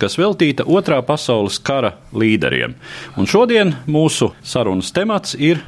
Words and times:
kas 0.00 0.18
veltīta 0.18 0.66
Otrā 0.66 1.00
pasaules 1.06 1.58
kara 1.58 1.94
līderiem. 2.12 2.76
Un 3.18 3.26
šodien 3.26 3.74
mūsu 3.86 4.32
sarunas 4.42 4.92
temats 4.94 5.34
ir 5.34 5.60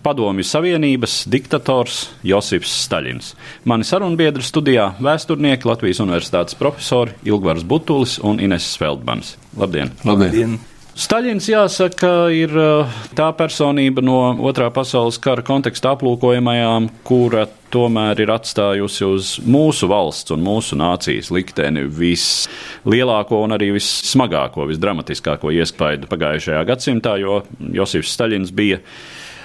Padomju 0.00 0.44
Savienības 0.48 1.26
diktators 1.28 2.06
Josifs 2.24 2.72
Staļins. 2.86 3.34
Mani 3.68 3.84
sarunbiedri 3.84 4.42
studijā- 4.44 4.94
vēsturnieki 5.06 5.68
Latvijas 5.68 6.00
Universitātes 6.00 6.56
profesori 6.56 7.12
Ilgvars 7.24 7.64
Butulis 7.64 8.18
un 8.22 8.40
Ines 8.40 8.76
Feldmans. 8.80 9.36
Labdien! 9.56 9.90
Labdien. 10.04 10.58
Staļins, 10.98 11.46
jāsaka, 11.46 12.08
ir 12.34 12.50
uh, 12.58 12.94
tā 13.14 13.28
personība 13.38 14.02
no 14.02 14.32
Otrā 14.50 14.66
pasaules 14.74 15.20
kara 15.22 15.44
konteksta 15.46 15.92
aplūkojamajām, 15.94 16.88
kura 17.06 17.44
tomēr 17.70 18.18
ir 18.24 18.32
atstājusi 18.34 19.06
uz 19.06 19.30
mūsu 19.46 19.86
valsts 19.90 20.34
un 20.34 20.42
mūsu 20.42 20.74
nācijas 20.80 21.30
likteni 21.30 21.84
vislielāko 21.86 23.38
un 23.44 23.54
arī 23.54 23.70
vissmagāko, 23.76 24.66
visdramatiskāko 24.72 25.52
iespaidu 25.54 26.10
pagājušajā 26.10 26.64
gadsimtā, 26.72 27.14
jo 27.22 27.44
Josifs 27.78 28.10
Staļins 28.16 28.50
bija 28.50 28.80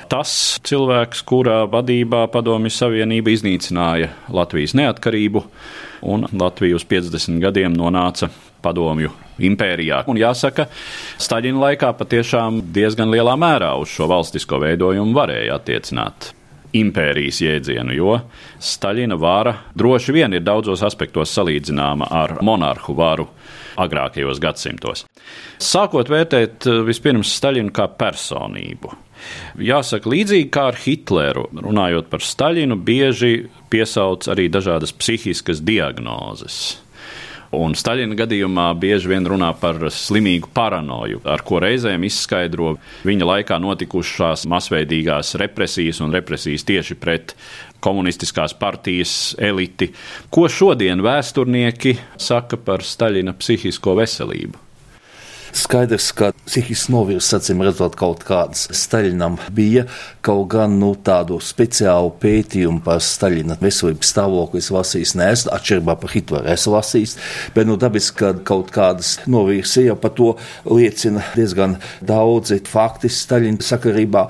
tas 0.09 0.33
cilvēks, 0.65 1.21
kurā 1.29 1.63
vadībā 1.69 2.23
Padomju 2.33 2.73
Savienība 2.73 3.33
iznīcināja 3.33 4.09
Latvijas 4.33 4.73
neatkarību, 4.81 5.45
un 6.09 6.25
Latvija 6.33 6.81
uz 6.81 6.89
50 6.89 7.37
gadiem 7.45 7.77
nonāca 7.77 8.33
padomju 8.65 9.13
impērijā. 9.39 10.03
Un 10.11 10.19
jāsaka, 10.19 10.67
Staļina 11.21 11.67
laikā 11.67 11.91
patiešām 11.99 12.61
diezgan 12.75 13.11
lielā 13.13 13.35
mērā 13.39 13.75
uz 13.81 13.91
šo 13.91 14.09
valstisko 14.11 14.61
veidojumu 14.63 15.15
varēja 15.15 15.59
attiecināt 15.59 16.31
impērijas 16.75 17.39
jēdzienu, 17.43 17.95
jo 17.95 18.17
Staļina 18.59 19.17
vara 19.19 19.55
droši 19.77 20.15
vien 20.15 20.35
ir 20.35 20.43
daudzos 20.43 20.83
aspektos 20.85 21.33
salīdzināma 21.35 22.09
ar 22.11 22.37
monarhu 22.45 22.95
varu 22.97 23.29
agrākajos 23.79 24.39
gadsimtos. 24.43 25.05
Sākot 25.61 26.09
vērtēt 26.11 26.67
eh, 26.69 26.79
vispirms 26.87 27.33
Staļinu 27.39 27.73
kā 27.75 27.89
personību. 27.99 28.93
Jāsaka, 29.63 30.11
līdzīgi 30.11 30.49
kā 30.53 30.67
ar 30.71 30.79
Hitleru, 30.79 31.47
runājot 31.65 32.09
par 32.11 32.23
Staļinu, 32.23 32.77
bieži 32.85 33.47
piesauc 33.73 34.27
arī 34.31 34.49
dažādas 34.53 34.93
psihiskas 34.95 35.63
diagnozes. 35.65 36.84
Un 37.55 37.75
Staļina 37.77 38.17
gadījumā 38.19 38.67
bieži 38.79 39.09
vien 39.11 39.27
runā 39.27 39.51
par 39.59 39.79
slimīgu 39.93 40.49
paranoju, 40.55 41.21
ar 41.29 41.43
ko 41.45 41.61
reizēm 41.63 42.03
izskaidro 42.07 42.75
viņa 43.07 43.29
laikā 43.31 43.59
notikušās 43.63 44.45
masveidīgās 44.51 45.35
represijas 45.41 46.01
un 46.03 46.13
represijas 46.15 46.67
tieši 46.67 46.99
pret 46.99 47.35
komunistiskās 47.85 48.55
partijas 48.59 49.35
eliti. 49.39 49.91
Ko 50.33 50.49
šodien 50.51 51.03
vēsturnieki 51.05 51.97
saka 52.17 52.59
par 52.59 52.83
Staļina 52.83 53.37
psihisko 53.39 53.95
veselību? 54.01 54.64
Skaidrs, 55.55 56.09
ka 56.11 56.33
psihisks 56.43 56.89
novirs, 56.91 57.29
acīm 57.37 57.61
redzot, 57.63 57.93
kaut 57.95 58.25
kāds 58.27 58.65
Staļinam 58.75 59.37
bija, 59.55 59.85
kaut 60.25 60.49
gan 60.51 60.73
nu, 60.81 60.89
tādu 60.99 61.37
speciālu 61.39 62.09
pētījumu 62.19 62.81
par 62.83 62.99
Staļina 62.99 63.55
veselības 63.61 64.11
stāvokli 64.11 64.59
es 64.59 64.67
lasījis, 64.75 65.13
neesmu 65.15 65.53
atšķirībā 65.55 65.95
par 66.01 66.11
Hitleru 66.11 66.51
esmu 66.51 66.73
lasījis, 66.75 67.15
bet 67.55 67.69
nu 67.69 67.77
dabiski, 67.79 68.17
ka 68.19 68.33
kaut 68.47 68.73
kādas 68.75 69.13
novirs 69.31 69.77
ir, 69.79 69.87
jau 69.93 69.95
par 70.01 70.11
to 70.17 70.33
liecina 70.67 71.23
diezgan 71.37 71.77
daudzi 72.03 72.59
fakti 72.67 73.07
Staļina 73.07 73.63
sakarībā. 73.63 74.25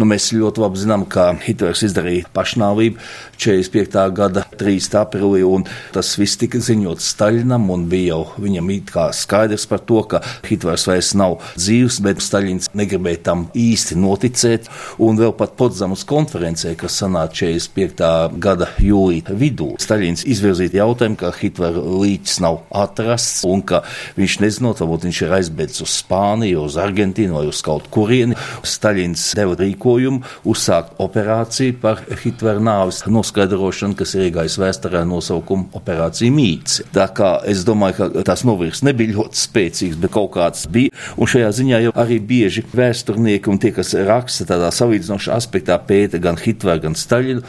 Nu, 0.00 0.08
mēs 0.08 0.30
ļoti 0.32 0.64
labi 0.64 0.80
zinām, 0.80 1.04
ka 1.12 1.28
Hitlers 1.44 1.84
izdarīja 1.90 2.32
pašnāvību 2.32 3.04
45. 3.36 4.06
gada 4.16 4.46
3. 4.56 4.78
aprīlī, 5.02 5.44
un 5.44 5.68
tas 5.92 6.14
viss 6.16 6.40
tika 6.40 6.60
ziņots 6.64 7.12
Staļinam, 7.12 7.68
un 7.76 7.84
bija 7.92 8.14
jau 8.14 8.24
viņam 8.40 8.74
it 8.78 8.90
kā 8.96 9.10
skaidrs 9.16 9.68
par 9.68 9.84
to, 9.84 10.00
ka 10.08 10.24
Hitlers 10.48 10.69
Hitlers 10.70 10.86
vairs 10.86 11.10
nav 11.18 11.38
dzīves, 11.58 11.98
bet 12.04 12.20
Staļins 12.22 12.70
negribēja 12.78 13.24
tam 13.26 13.46
īsti 13.58 13.96
noticēt. 13.98 14.68
Un 15.02 15.18
vēl 15.18 15.32
pat 15.34 15.56
Podzamas 15.58 16.04
konferencē, 16.06 16.76
kas 16.78 17.00
sanāca 17.00 17.48
45. 17.50 18.38
gada 18.38 18.68
jūlijā 18.78 19.34
vidū, 19.34 19.72
Staļins 19.82 20.22
izvirzīja 20.30 20.84
jautājumu, 20.84 21.18
ka 21.18 21.32
Hitlera 21.34 21.82
līķis 21.82 22.38
nav 22.44 22.60
atrasts 22.70 23.42
un 23.48 23.64
ka 23.66 23.82
viņš 24.18 24.36
nezinot, 24.44 24.82
varbūt 24.84 25.08
viņš 25.08 25.22
ir 25.26 25.34
aizbēdzis 25.40 25.84
uz 25.86 25.96
Spāniju, 26.04 26.62
uz 26.68 26.78
Argentīnu 26.78 27.40
vai 27.40 27.48
uz 27.50 27.62
kaut 27.66 27.90
kurieni. 27.90 28.38
Staļins 28.62 29.26
deva 29.38 29.58
rīkojumu 29.58 30.22
uzsākt 30.50 31.02
operāciju 31.02 31.80
par 31.82 32.04
Hitlera 32.22 32.62
nāvis 32.62 33.02
noskaidrošanu, 33.10 33.98
kas 33.98 34.14
ir 34.14 34.28
iegājis 34.28 34.60
vēsturē 34.62 35.02
nosaukumu 35.08 35.72
Operācija 35.80 36.30
Mīts. 36.34 36.80
Tā 36.94 37.10
kā 37.16 37.34
es 37.50 37.64
domāju, 37.66 37.98
ka 37.98 38.26
tās 38.30 38.46
novirs 38.46 38.84
nebija 38.86 39.16
ļoti 39.18 39.40
spēcīgs, 39.40 39.98
bet 40.00 40.14
kaut 40.14 40.34
kāds 40.36 40.59
kāds 40.60 40.72
bija. 40.72 40.90
Un 41.16 41.26
šajā 41.26 41.50
ziņā 41.52 41.80
jau 41.86 41.92
arī 41.96 42.20
bieži 42.20 42.64
vēsturnieki 42.72 43.50
un 43.50 43.58
tie, 43.58 43.72
kas 43.72 43.94
raksta 43.94 44.46
tādā 44.46 44.70
salīdzinošā 44.70 45.34
aspektā, 45.34 45.78
pēta 45.78 46.20
gan 46.20 46.36
Hitleru, 46.36 46.82
gan 46.82 46.94
Staļinu. 46.94 47.42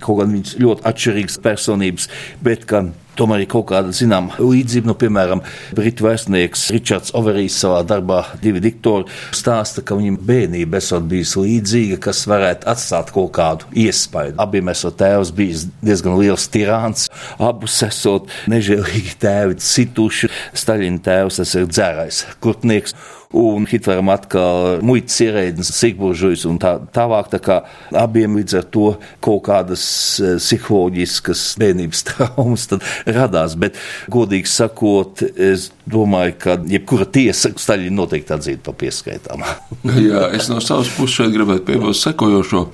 Kaut 0.00 0.20
gan 0.20 0.32
viņas 0.32 0.56
ļoti 0.60 0.86
atšķirīgas 0.88 1.38
personības, 1.44 2.08
bet 2.42 2.66
gan 2.66 2.94
Tomēr 3.20 3.44
ir 3.44 3.50
kaut 3.52 3.68
kāda 3.68 3.92
zināmā 3.92 4.38
līdzība. 4.40 4.88
Nu, 4.88 4.96
piemēram, 4.96 5.42
britu 5.76 6.06
vēsturnieks 6.06 6.68
Ričards 6.72 7.12
Overijs 7.18 7.58
savā 7.60 7.82
darbā 7.84 8.22
divi 8.40 8.62
diktori 8.64 9.10
stāsta, 9.36 9.84
ka 9.84 9.98
viņam 9.98 10.16
bērnība 10.24 10.80
esot 10.80 11.04
bijusi 11.10 11.44
līdzīga, 11.44 12.00
kas 12.08 12.24
varētu 12.30 12.68
atstāt 12.72 13.12
kaut 13.12 13.34
kādu 13.36 13.68
iespaidu. 13.84 14.38
Abiem 14.40 14.72
esot 14.72 14.96
tēvs 15.00 15.34
bijis 15.36 15.66
diezgan 15.84 16.16
liels 16.20 16.48
tirāns, 16.52 17.10
abus 17.36 17.76
esot 17.84 18.32
nežēlīgi 18.50 19.18
tēvi 19.20 19.60
situši. 19.60 20.32
Staļina 20.56 21.04
tēvs 21.04 21.42
tas 21.42 21.56
ir 21.60 21.68
dzērais 21.68 22.24
kurtnieks 22.40 22.96
un 23.36 23.66
Hitleram 23.70 24.10
atkal 24.10 24.80
muitas 24.82 25.20
ierēdnis 25.22 25.70
Sigburžujs 25.76 26.46
un 26.50 26.58
tā 26.62 26.74
tālāk. 26.94 27.30
Tā 27.30 27.40
kā 27.44 27.58
abiem 27.96 28.38
līdz 28.40 28.56
ar 28.58 28.66
to 28.74 28.86
kaut 29.22 29.44
kādas 29.46 29.84
eh, 30.18 30.36
psiholoģiskas 30.40 31.44
bērnības 31.60 32.04
traumas 32.10 32.66
radās. 33.06 33.54
Bet, 33.60 33.78
godīgi 34.10 34.50
sakot, 34.50 35.22
es 35.36 35.70
domāju, 35.90 36.34
ka 36.40 36.56
jebkura 36.70 37.06
tiesa 37.10 37.50
Staļina 37.60 37.94
noteikti 37.96 38.34
atzītu 38.34 38.64
par 38.66 38.76
pieskaitām. 38.80 39.44
Jā, 40.08 40.26
es 40.36 40.50
no 40.52 40.60
savas 40.64 40.90
puses 40.96 41.18
šeit 41.18 41.34
gribētu 41.34 41.66
piebilst 41.68 42.06
sekojošo. 42.06 42.66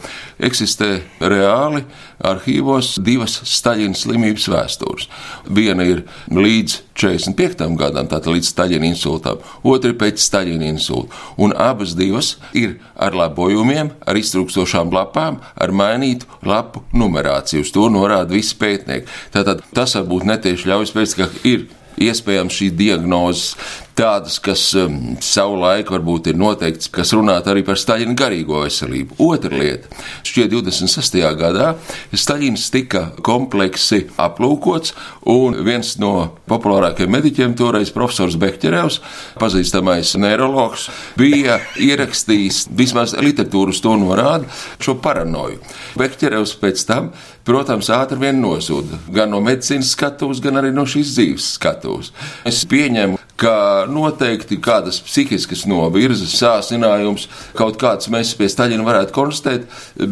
Eksistē 0.46 0.90
reāli 1.20 1.84
arhīvos 2.24 2.96
divas 3.04 3.38
Staļina 3.48 3.96
slimības 3.96 4.48
vēstures. 4.52 5.08
Viena 5.52 5.86
ir 5.88 6.04
līdz 6.32 6.80
45. 6.96 7.66
gadam, 7.76 8.08
tātad 8.08 8.32
līdz 8.32 8.50
Staļina 8.52 8.88
insultam, 8.88 9.40
otra 9.64 9.92
ir 9.92 9.98
pēc 10.00 10.20
Staļina 10.22 10.68
insulta. 10.70 11.12
Un 11.40 11.52
abas 11.52 11.96
divas 11.98 12.36
ir 12.56 12.78
ar 12.94 13.16
labojumiem, 13.16 13.92
ar 14.06 14.20
iztrūkstošām 14.20 14.92
lapām, 14.96 15.40
ar 15.54 15.72
mainītu 15.76 16.28
lapu 16.46 16.84
numerāciju. 16.96 17.66
Uz 17.66 17.72
to 17.74 17.88
norāda 17.92 18.32
visi 18.36 18.56
pētnieki. 18.60 19.10
Tātad 19.34 19.64
tas 19.76 19.96
varbūt 19.98 20.28
netieši 20.32 20.72
ļauj 20.72 20.92
spēc, 20.92 21.18
ka 21.20 21.28
ir 21.48 21.68
iespējams 22.02 22.56
šī 22.60 22.70
diagnozes 22.76 23.54
tādas, 23.96 24.36
kas 24.42 24.62
um, 24.76 25.16
savu 25.24 25.56
laiku 25.60 25.94
varbūt 25.96 26.30
ir 26.30 26.38
noteikts, 26.38 26.90
kas 26.92 27.14
runātu 27.16 27.50
arī 27.52 27.62
par 27.66 27.78
Staļina 27.80 28.16
garīgo 28.18 28.60
veselību. 28.64 29.16
Otra 29.24 29.56
lieta- 29.56 29.88
šķiet 30.28 30.52
26. 30.52 31.22
gadā 31.38 31.74
Staļins 32.12 32.68
tika 32.72 33.12
kompleksi 33.24 34.06
aplūkots, 34.20 34.92
un 35.32 35.56
viens 35.64 35.96
no 35.98 36.32
populārākajiem 36.48 37.14
mediķiem 37.16 37.56
toreiz 37.56 37.90
profesors 37.90 38.36
Bekķerevs, 38.36 39.00
pazīstamais 39.40 40.14
neiroloģis, 40.20 40.88
bija 41.16 41.60
ierakstījis 41.76 42.66
vismaz 42.70 43.14
literatūras 43.14 43.80
to 43.80 43.96
norāda 43.96 44.44
šo 44.78 44.98
paranoju. 45.00 45.58
Bekķerevs 45.96 46.56
pēc 46.60 46.84
tam, 46.86 47.12
protams, 47.44 47.88
ātri 47.88 48.18
vien 48.18 48.40
nozuda 48.42 48.98
gan 49.12 49.30
no 49.30 49.40
medicīnas 49.40 49.94
skatuves, 49.96 50.42
gan 50.44 50.60
arī 50.60 50.72
no 50.74 50.84
šīs 50.84 51.14
dzīves 51.16 51.52
skatuves. 51.56 52.12
Es 52.44 52.64
pieņemu, 52.68 53.18
ka 53.40 53.86
noteikti 53.90 54.58
kādas 54.62 55.00
psihiskas 55.04 55.66
novirzes, 55.68 56.34
sācinājums, 56.40 57.28
kaut 57.56 57.78
kāds 57.80 58.10
mēs 58.12 58.34
pie 58.38 58.48
Staļina 58.52 58.86
varētu 58.86 59.16
konstatēt, 59.16 59.66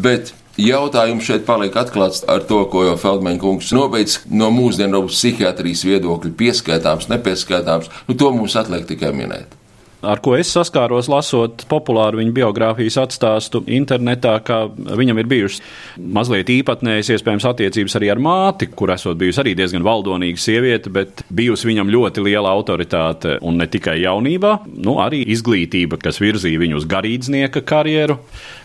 bet 0.05 0.35
Jautājums 0.61 1.27
šeit 1.27 1.43
paliek 1.49 1.75
atklāts 1.75 2.23
ar 2.31 2.45
to, 2.47 2.61
ko 2.71 2.85
jau 2.87 2.95
Feldmaņa 3.01 3.41
kungs 3.43 3.73
nobeidz 3.75 4.21
no 4.31 4.53
mūsdienu 4.55 5.03
psihiatrijas 5.09 5.83
viedokļa, 5.89 6.31
pieskaitāms, 6.39 7.11
nepieskaitāms. 7.11 7.91
Nu, 8.07 8.15
to 8.15 8.31
mums 8.37 8.55
atliek 8.61 8.87
tikai 8.87 9.11
minēt 9.17 9.59
ar 10.07 10.21
ko 10.25 10.35
es 10.39 10.51
saskāros, 10.55 11.09
lasot 11.11 11.65
populāru 11.71 12.21
viņa 12.21 12.35
biogrāfijas 12.37 12.99
atstāstu 13.03 13.63
internetā, 13.71 14.37
ka 14.45 14.65
viņam 14.69 15.21
ir 15.23 15.31
bijušas 15.31 15.63
mazliet 15.99 16.53
īpatnējas, 16.55 17.13
iespējams, 17.17 17.47
attiecības 17.51 17.99
arī 17.99 18.11
ar 18.15 18.23
māti, 18.23 18.69
kur 18.71 18.93
esot 18.95 19.19
bijusi 19.21 19.43
arī 19.43 19.55
diezgan 19.59 19.85
valdonīga 19.87 20.41
sieviete, 20.41 20.93
bet 20.95 21.25
bijusi 21.35 21.71
viņam 21.71 21.93
ļoti 21.95 22.25
liela 22.27 22.53
autoritāte 22.55 23.39
un 23.45 23.59
ne 23.61 23.69
tikai 23.71 23.99
jaunībā, 24.05 24.57
nu, 24.85 24.99
arī 25.05 25.25
izglītība, 25.35 25.99
kas 26.03 26.21
virzīja 26.23 26.63
viņu 26.63 26.81
uz 26.81 26.89
garīdznieka 26.91 27.65
karjeru. 27.67 28.21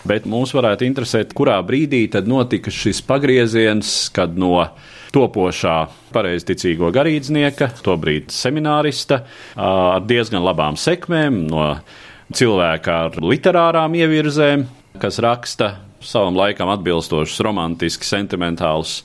Bet 0.07 0.27
mūs 0.29 0.53
varētu 0.55 0.87
interesēt, 0.87 1.35
kurā 1.37 1.59
brīdī 1.65 2.05
tad 2.11 2.29
notika 2.29 2.71
šis 2.73 3.01
pagrieziens, 3.05 4.07
kad 4.15 4.37
no 4.39 4.63
topošā 5.13 5.75
pareizticīgo 6.13 6.91
garīdznieka, 6.93 7.71
tobrīd 7.85 8.33
seminārista, 8.33 9.23
ar 9.57 10.05
diezgan 10.05 10.45
labām 10.45 10.77
sekmēm, 10.79 11.43
no 11.49 11.69
cilvēka 12.35 12.97
ar 13.07 13.19
literārām 13.23 13.97
ievirzēm, 13.97 14.67
kas 15.01 15.19
raksta 15.23 15.73
savam 16.05 16.37
laikam 16.39 16.69
atbilstošus, 16.71 17.41
romantiski, 17.43 18.07
sentimentālus 18.07 19.01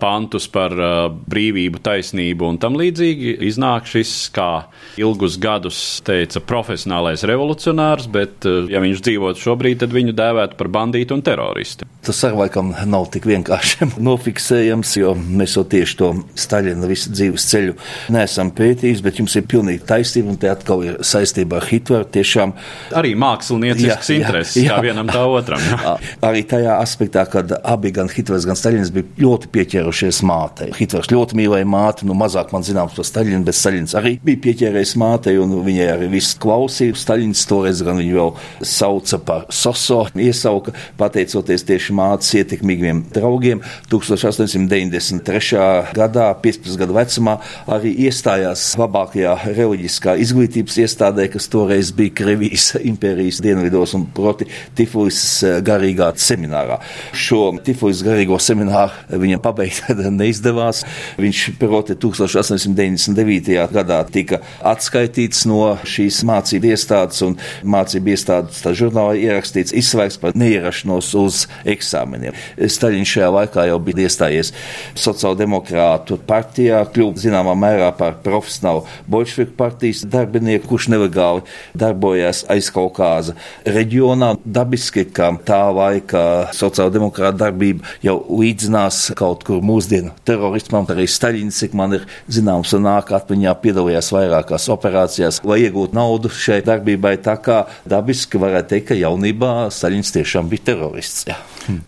pantus 0.00 0.46
par 0.52 0.74
uh, 0.76 1.08
brīvību, 1.10 1.80
taisnību 1.84 2.46
un 2.46 2.58
tam 2.62 2.76
līdzīgi. 2.78 3.34
Iznāk 3.48 3.88
šis, 3.90 4.12
kā 4.34 4.66
ilgus 5.00 5.38
gadus 5.40 5.80
teica, 6.06 6.42
profesionālais 6.44 7.24
revolucionārs, 7.26 8.06
bet, 8.12 8.46
uh, 8.48 8.68
ja 8.70 8.82
viņš 8.82 9.02
dzīvotu 9.06 9.42
šobrīd, 9.42 9.80
tad 9.82 9.94
viņu 9.94 10.14
dēvētu 10.16 10.58
par 10.60 10.70
bandītu 10.72 11.16
un 11.16 11.24
teroristu. 11.26 11.88
Tas 12.06 12.22
ar 12.28 12.36
laikam 12.38 12.72
nav 12.88 13.08
tik 13.14 13.26
vienkārši 13.30 13.90
nofiksējams, 14.08 14.94
jo 15.00 15.16
mēs 15.18 15.58
jau 15.58 15.66
tieši 15.74 15.98
to 16.00 16.12
Staļina 16.40 16.88
visu 16.90 17.12
dzīves 17.12 17.48
ceļu 17.50 17.76
neesam 18.14 18.52
pētījuši, 18.56 19.04
bet 19.04 19.20
jums 19.20 19.36
ir 19.40 19.48
pilnīgi 19.50 19.84
taisnība, 19.88 20.34
un 20.34 20.40
te 20.40 20.52
atkal 20.52 20.86
ir 20.86 21.00
saistība 21.06 21.58
ar 21.60 21.68
Hitleru. 21.70 22.08
Tiešām 22.10 22.54
arī 22.96 23.12
māksliniecisks 23.18 24.14
intereses, 24.16 24.56
jā, 24.60 24.70
jā. 24.70 24.78
kā 24.78 24.86
vienam 24.86 25.10
tā 25.10 25.24
otram. 25.28 25.60
Jā. 25.60 25.96
Arī 26.30 26.42
tajā 26.48 26.76
aspektā, 26.80 27.24
kad 27.30 27.52
abi 27.58 27.92
gan 27.94 28.10
Hitlers, 28.12 28.46
gan 28.48 28.58
Staļins 28.58 28.92
bija 28.94 29.08
ļoti 29.20 29.50
pieķerti 29.52 29.79
pieķērušies 29.80 30.20
mātei. 30.26 30.68
Hitlers 30.76 31.08
ļoti 31.10 31.36
mīlēja 31.38 31.66
māti, 31.68 32.06
nu 32.08 32.14
mazāk 32.18 32.52
man 32.52 32.64
zināms 32.66 32.94
par 32.96 33.06
Staļinu, 33.06 33.44
bet 33.46 33.56
Staļins 33.56 33.96
arī 33.96 34.12
bija 34.22 34.40
pieķēries 34.44 34.94
mātei, 35.00 35.38
un 35.40 35.54
viņai 35.64 35.86
arī 35.94 36.10
viss 36.12 36.36
klausīja. 36.40 36.96
Staļins 36.98 37.46
toreiz 37.48 37.80
gan 37.86 38.00
viņu 38.00 38.18
vēl 38.18 38.32
sauca 38.66 39.20
par 39.24 39.46
soso, 39.48 40.02
iesauka, 40.14 40.74
pateicoties 41.00 41.64
tieši 41.68 41.96
mātes 41.96 42.32
ietekmīgiem 42.36 43.06
draugiem. 43.14 43.62
1893. 43.90 45.94
gadā, 45.96 46.28
15 46.44 46.80
gadu 46.80 46.98
vecumā, 46.98 47.38
arī 47.70 47.94
iestājās 48.06 48.66
labākajā 48.80 49.36
reliģiskā 49.56 50.16
izglītības 50.20 50.80
iestādē, 50.84 51.28
kas 51.32 51.48
toreiz 51.52 51.94
bija 51.96 52.18
Krievijas 52.20 52.74
impērijas 52.80 53.40
dienvidos 53.44 53.96
un 53.96 54.06
proti 54.14 54.48
Tifulis 54.76 55.22
garīgā 55.64 56.12
seminārā. 56.20 56.80
Šo 57.16 57.46
Tifulis 57.64 58.04
garīgo 58.04 58.36
semināru 58.42 59.20
viņam 59.20 59.42
pabeigt 59.78 60.10
neizdevās. 60.20 60.82
Viņš 61.20 61.42
proti 61.60 61.96
1899. 62.00 63.56
gadā 63.72 64.00
tika 64.10 64.40
atskaitīts 64.66 65.46
no 65.48 65.76
šīs 65.84 66.22
mācību 66.28 66.72
iestādes, 66.72 67.22
un 67.26 67.36
mācību 67.62 68.14
iestādes 68.14 68.62
tā 68.64 68.72
žurnālā 68.76 69.16
ierakstīts 69.20 69.74
izslēgts 69.76 70.20
par 70.20 70.36
neierašanos 70.38 71.12
uz 71.20 71.44
eksāmeniem. 71.68 72.36
Staļins 72.60 73.14
šajā 73.14 73.30
laikā 73.36 73.66
jau 73.70 73.78
bija 73.84 74.06
iestājies 74.06 74.52
sociāldemokrātu 74.98 76.20
partijā, 76.28 76.82
kļuva 76.90 77.20
zināmā 77.20 77.56
mērā 77.58 77.90
par 77.96 78.18
profesionālu 78.24 78.84
bolševiku 79.10 79.56
partijas 79.58 80.04
darbinieku, 80.10 80.68
kurš 80.70 80.90
nelegāli 80.92 81.44
darbojās 81.78 82.44
aiz 82.50 82.70
Kaukāza 82.74 83.36
reģionā. 83.66 84.34
Dabiski, 84.44 85.06
ka 85.14 85.30
tā 85.46 85.62
laika 85.74 86.22
sociāldemokrāta 86.56 87.46
darbība 87.46 87.86
jau 88.04 88.18
līdzinās 88.40 89.10
kaut 89.18 89.44
kur 89.46 89.59
mūsdienu 89.64 90.12
terorismam, 90.26 90.86
arī 90.90 91.06
Staļins, 91.10 91.60
cik 91.62 91.76
man 91.78 91.96
ir 91.98 92.06
zināms, 92.32 92.74
un 92.76 92.86
nāk 92.88 93.12
atmiņā 93.16 93.54
piedalījās 93.62 94.10
vairākās 94.14 94.68
operācijās, 94.72 95.40
lai 95.46 95.60
iegūtu 95.66 95.96
naudu 95.96 96.32
šai 96.32 96.60
darbībai. 96.66 97.16
Tā 97.24 97.36
kā 97.42 97.62
dabiski 97.88 98.40
varētu 98.40 98.74
teikt, 98.74 98.88
ka 98.90 98.98
jaunībā 98.98 99.54
Staļins 99.74 100.14
tiešām 100.16 100.50
bija 100.50 100.70
terorists. 100.72 101.26
Jā. 101.30 101.38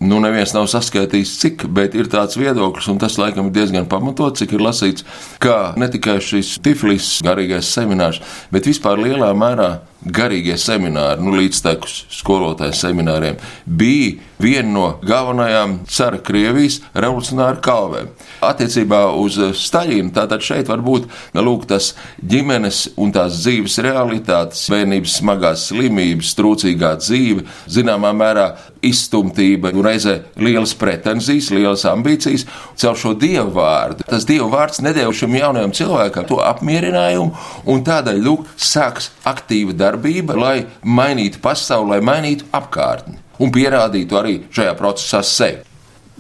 Nu, 0.03 0.21
neviens 0.23 0.55
nav 0.55 0.69
saskaitījis, 0.71 1.37
cik, 1.43 1.67
bet 1.75 1.97
ir 1.99 2.11
tāds 2.13 2.39
viedoklis, 2.39 2.91
un 2.93 3.01
tas 3.03 3.19
laikam 3.21 3.49
ir 3.49 3.57
diezgan 3.57 3.89
pamatots, 3.91 4.43
cik 4.43 4.57
ir 4.57 4.65
lasīts, 4.65 5.07
ka 5.43 5.73
ne 5.81 5.89
tikai 5.93 6.19
šis 6.23 6.59
Tiflis 6.63 7.17
garīgais 7.25 7.73
seminārs, 7.73 8.21
bet 8.53 8.69
vispār 8.69 9.01
lielā 9.03 9.33
mērā 9.37 9.73
garīgie 10.05 10.57
semināri, 10.59 11.23
nu, 11.23 11.35
līdztekus 11.39 12.07
skolotāju 12.13 12.75
semināriem, 12.77 13.39
bija 13.67 14.19
viena 14.43 14.73
no 14.73 14.87
galvenajām 15.07 15.79
cara 15.91 16.19
Krievijas 16.23 16.81
revolucionāru 16.95 17.63
kalvēm. 17.63 18.11
Attiecībā 18.43 19.05
uz 19.23 19.39
Staļinu, 19.63 20.11
tātad 20.17 20.43
šeit 20.43 20.71
var 20.71 20.83
būt 20.83 21.07
nu, 21.37 21.45
lūk, 21.47 21.69
tas 21.71 21.93
ģimenes 22.19 22.89
un 22.99 23.15
tās 23.15 23.39
dzīves 23.45 23.79
realitātes, 23.87 24.65
bērnības 24.73 25.19
smagās 25.21 25.69
slimības, 25.71 26.35
trūcīgā 26.39 26.97
dzīve, 27.03 27.47
zināmā 27.71 28.11
mērā 28.17 28.49
izstumtība, 28.83 29.71
reizē 29.85 30.17
lielas 30.43 30.75
pretenzijas, 30.79 31.53
lielas 31.55 31.85
ambīcijas, 31.87 32.47
caur 32.83 32.99
šo 32.99 33.15
dievu 33.19 33.55
vārdu. 33.55 34.07
Tas 34.09 34.27
dievu 34.27 34.51
vārds 34.53 34.83
nedēļu 34.83 35.15
šim 35.23 35.39
jaunajam 35.39 35.75
cilvēkam 35.79 36.27
to 36.27 36.41
apmierinājumu, 36.43 37.31
un 37.71 37.87
tādēļ, 37.87 38.19
lūk, 38.27 38.51
sāks 38.59 39.13
aktīva 39.29 39.77
darbība, 39.93 40.39
lai 40.39 40.57
mainītu 40.83 41.43
pasauli, 41.45 41.95
lai 41.95 42.01
mainītu 42.05 42.49
apkārtni 42.57 43.21
un 43.43 43.53
pierādītu 43.53 44.19
arī 44.19 44.41
šajā 44.53 44.75
procesā 44.79 45.23
sevi. 45.27 45.63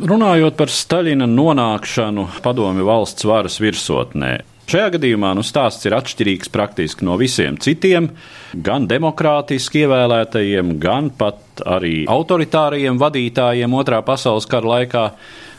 Runājot 0.02 0.56
par 0.56 0.72
Staļina 0.72 1.28
nonākšanu 1.28 2.28
padomju 2.42 2.86
valsts 2.88 3.28
varas 3.28 3.60
virsotnē, 3.60 4.38
Šajā 4.62 4.92
gadījumā 4.94 5.32
nu, 5.34 5.42
stāsts 5.44 5.84
ir 5.88 5.92
atšķirīgs 5.96 6.48
praktiski 6.54 7.04
no 7.04 7.16
visiem 7.20 7.56
citiem, 7.60 8.06
gan 8.54 8.86
demokrātiski 8.88 9.82
ievēlētajiem, 9.82 10.76
gan 10.80 11.10
pat 11.18 11.60
arī 11.66 12.04
autoritārajiem 12.08 13.00
vadītājiem 13.00 13.74
Otrā 13.76 13.98
pasaules 14.06 14.46
kara 14.48 14.70
laikā. 14.76 15.02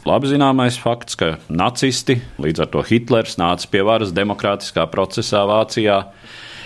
Labi 0.08 0.32
zināmais 0.32 0.80
fakts, 0.80 1.20
ka 1.20 1.34
nacisti, 1.52 2.16
līdz 2.42 2.64
ar 2.64 2.72
to 2.72 2.82
Hitlers, 2.88 3.36
nāca 3.40 3.70
pie 3.70 3.84
varas 3.86 4.16
demokrātiskā 4.16 4.88
procesā 4.92 5.44
Vācijā. 5.52 6.00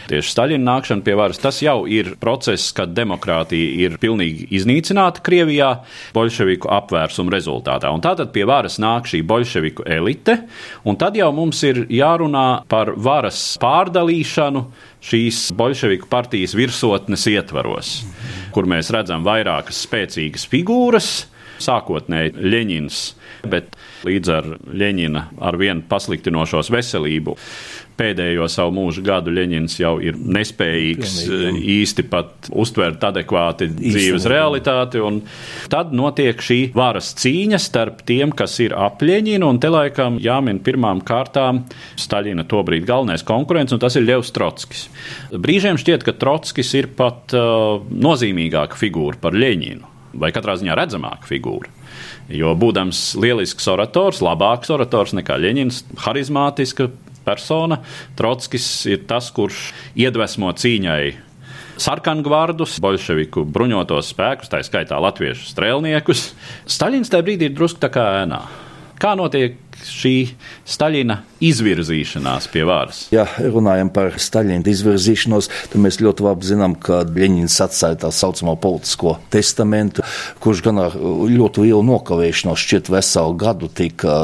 Tieši 0.08 0.32
Staļina 0.32 0.64
nākšana 0.64 1.04
pie 1.04 1.16
varas, 1.20 1.40
tas 1.44 1.58
jau 1.60 1.82
ir 1.92 2.14
process, 2.22 2.72
kad 2.76 2.94
demokrātija 2.96 3.74
ir 3.84 3.98
pilnīgi 4.00 4.48
iznīcināta 4.56 5.20
Krievijā 5.26 5.72
bolševiku 6.16 6.72
apvērsuma 6.72 7.34
rezultātā. 7.34 7.92
Un 7.92 8.04
tātad 8.06 8.32
pie 8.36 8.46
varas 8.48 8.80
nāk 8.80 9.10
šī 9.12 9.20
bolševiku 9.28 9.84
elite, 9.98 10.38
un 10.88 10.96
tad 11.00 11.20
jau 11.20 11.28
mums 11.36 11.60
ir 11.68 11.84
jārunā 11.92 12.48
par 12.72 12.94
varas 12.96 13.42
pārdalīšanu 13.60 14.64
šīs 15.08 15.50
bolševiku 15.60 16.08
partijas 16.12 16.56
virsotnes 16.56 17.28
ietvaros, 17.34 17.98
kur 18.56 18.70
mēs 18.70 18.94
redzam 18.96 19.28
vairākas 19.28 19.84
spēcīgas 19.90 20.48
figūras 20.48 21.12
sākotnēji 21.64 22.36
Ļeņins, 22.38 23.04
bet 23.50 23.76
līdz 24.06 24.34
ar 24.34 24.54
Ļeņina 24.68 25.26
ar 25.42 25.58
vienu 25.58 25.86
pasliktinošos 25.90 26.72
veselību 26.74 27.38
pēdējo 27.98 28.48
savu 28.52 28.74
mūža 28.78 29.04
gadu 29.06 29.34
Leņķins 29.34 29.78
jau 29.82 29.96
ir 30.04 30.18
nespējīgs 30.18 31.16
Pilnīgi. 31.26 31.48
Eh, 31.48 31.60
īsti 31.78 32.06
pat 32.12 32.50
uztvert 32.52 33.04
adekvāti 33.10 33.70
Īstenībā. 33.70 33.94
dzīves 33.96 34.28
realitāti. 34.30 35.04
Tad 35.72 35.94
notiek 35.98 36.38
šī 36.44 36.60
varas 36.78 37.14
cīņa 37.18 37.60
starp 37.62 38.04
tiem, 38.08 38.34
kas 38.38 38.60
ir 38.64 38.76
ap 38.78 39.02
Leņķinu, 39.02 39.50
un 39.50 39.60
te 39.60 39.72
laikam 39.74 40.20
jāmin 40.22 40.62
pirmām 40.64 41.02
kārtām 41.06 41.64
Staļina 41.98 42.46
tobrīd 42.50 42.86
galvenais 42.88 43.26
konkurents, 43.26 43.74
un 43.74 43.80
tas 43.80 43.96
ir 43.96 44.06
Ļevs 44.08 44.34
Trotskis. 44.36 44.88
Brīžiem 45.32 45.80
šķiet, 45.82 46.06
ka 46.06 46.16
Trotskis 46.18 46.74
ir 46.78 46.92
pat 46.98 47.34
uh, 47.38 47.82
nozīmīgāka 47.90 48.78
figūra 48.78 49.20
par 49.22 49.38
Leņķinu, 49.38 49.94
vai 50.22 50.32
katrā 50.36 50.58
ziņā 50.60 50.78
redzamāka 50.78 51.30
figūra. 51.30 51.74
Jo 52.28 52.52
būdams 52.60 53.14
lielisks 53.20 53.70
orators, 53.72 54.20
labāks 54.26 54.72
orators 54.74 55.14
nekā 55.16 55.38
Leņķins, 55.40 55.84
harizmātiska 56.04 56.90
persona. 57.28 57.80
Trotskis 58.20 58.68
ir 58.90 59.06
tas, 59.08 59.30
kurš 59.36 59.72
iedvesmo 59.96 60.52
cīņai 60.52 61.28
sarkangvārdus, 61.78 62.80
bolševiku 62.82 63.44
bruņotos 63.54 64.12
spēkus, 64.14 64.50
tā 64.52 64.64
skaitā 64.66 64.98
latviešu 65.02 65.46
strēlniekus. 65.52 66.32
Staļins 66.70 67.14
tajā 67.14 67.26
brīdī 67.28 67.52
ir 67.52 67.58
drusku 67.58 67.84
tā 67.84 67.92
kā 67.94 68.08
ēnā. 68.24 68.42
Kā 68.98 69.14
notiek 69.18 69.60
šī 69.86 70.16
Staļina 70.68 71.22
izvirzīšanās 71.44 72.48
pie 72.52 72.64
varas. 72.68 73.04
Ja 73.14 73.28
runājam 73.38 73.92
par 73.94 74.16
Staļina 74.22 74.66
izvirzīšanos, 74.72 75.50
tad 75.72 75.82
mēs 75.84 76.00
ļoti 76.02 76.26
labi 76.26 76.48
zinām, 76.50 76.76
ka 76.82 77.04
Ļeņins 77.08 77.58
atstāja 77.64 78.00
tā 78.04 78.12
saucamo 78.14 78.56
politisko 78.62 79.18
testamentu, 79.34 80.06
kurš 80.44 80.64
gan 80.66 80.82
ar 80.82 80.98
ļoti 80.98 81.68
lielu 81.68 81.84
nokavēšanos 81.88 82.64
šķiet 82.64 82.92
veselu 82.94 83.38
gadu 83.40 83.70
tika 83.70 84.18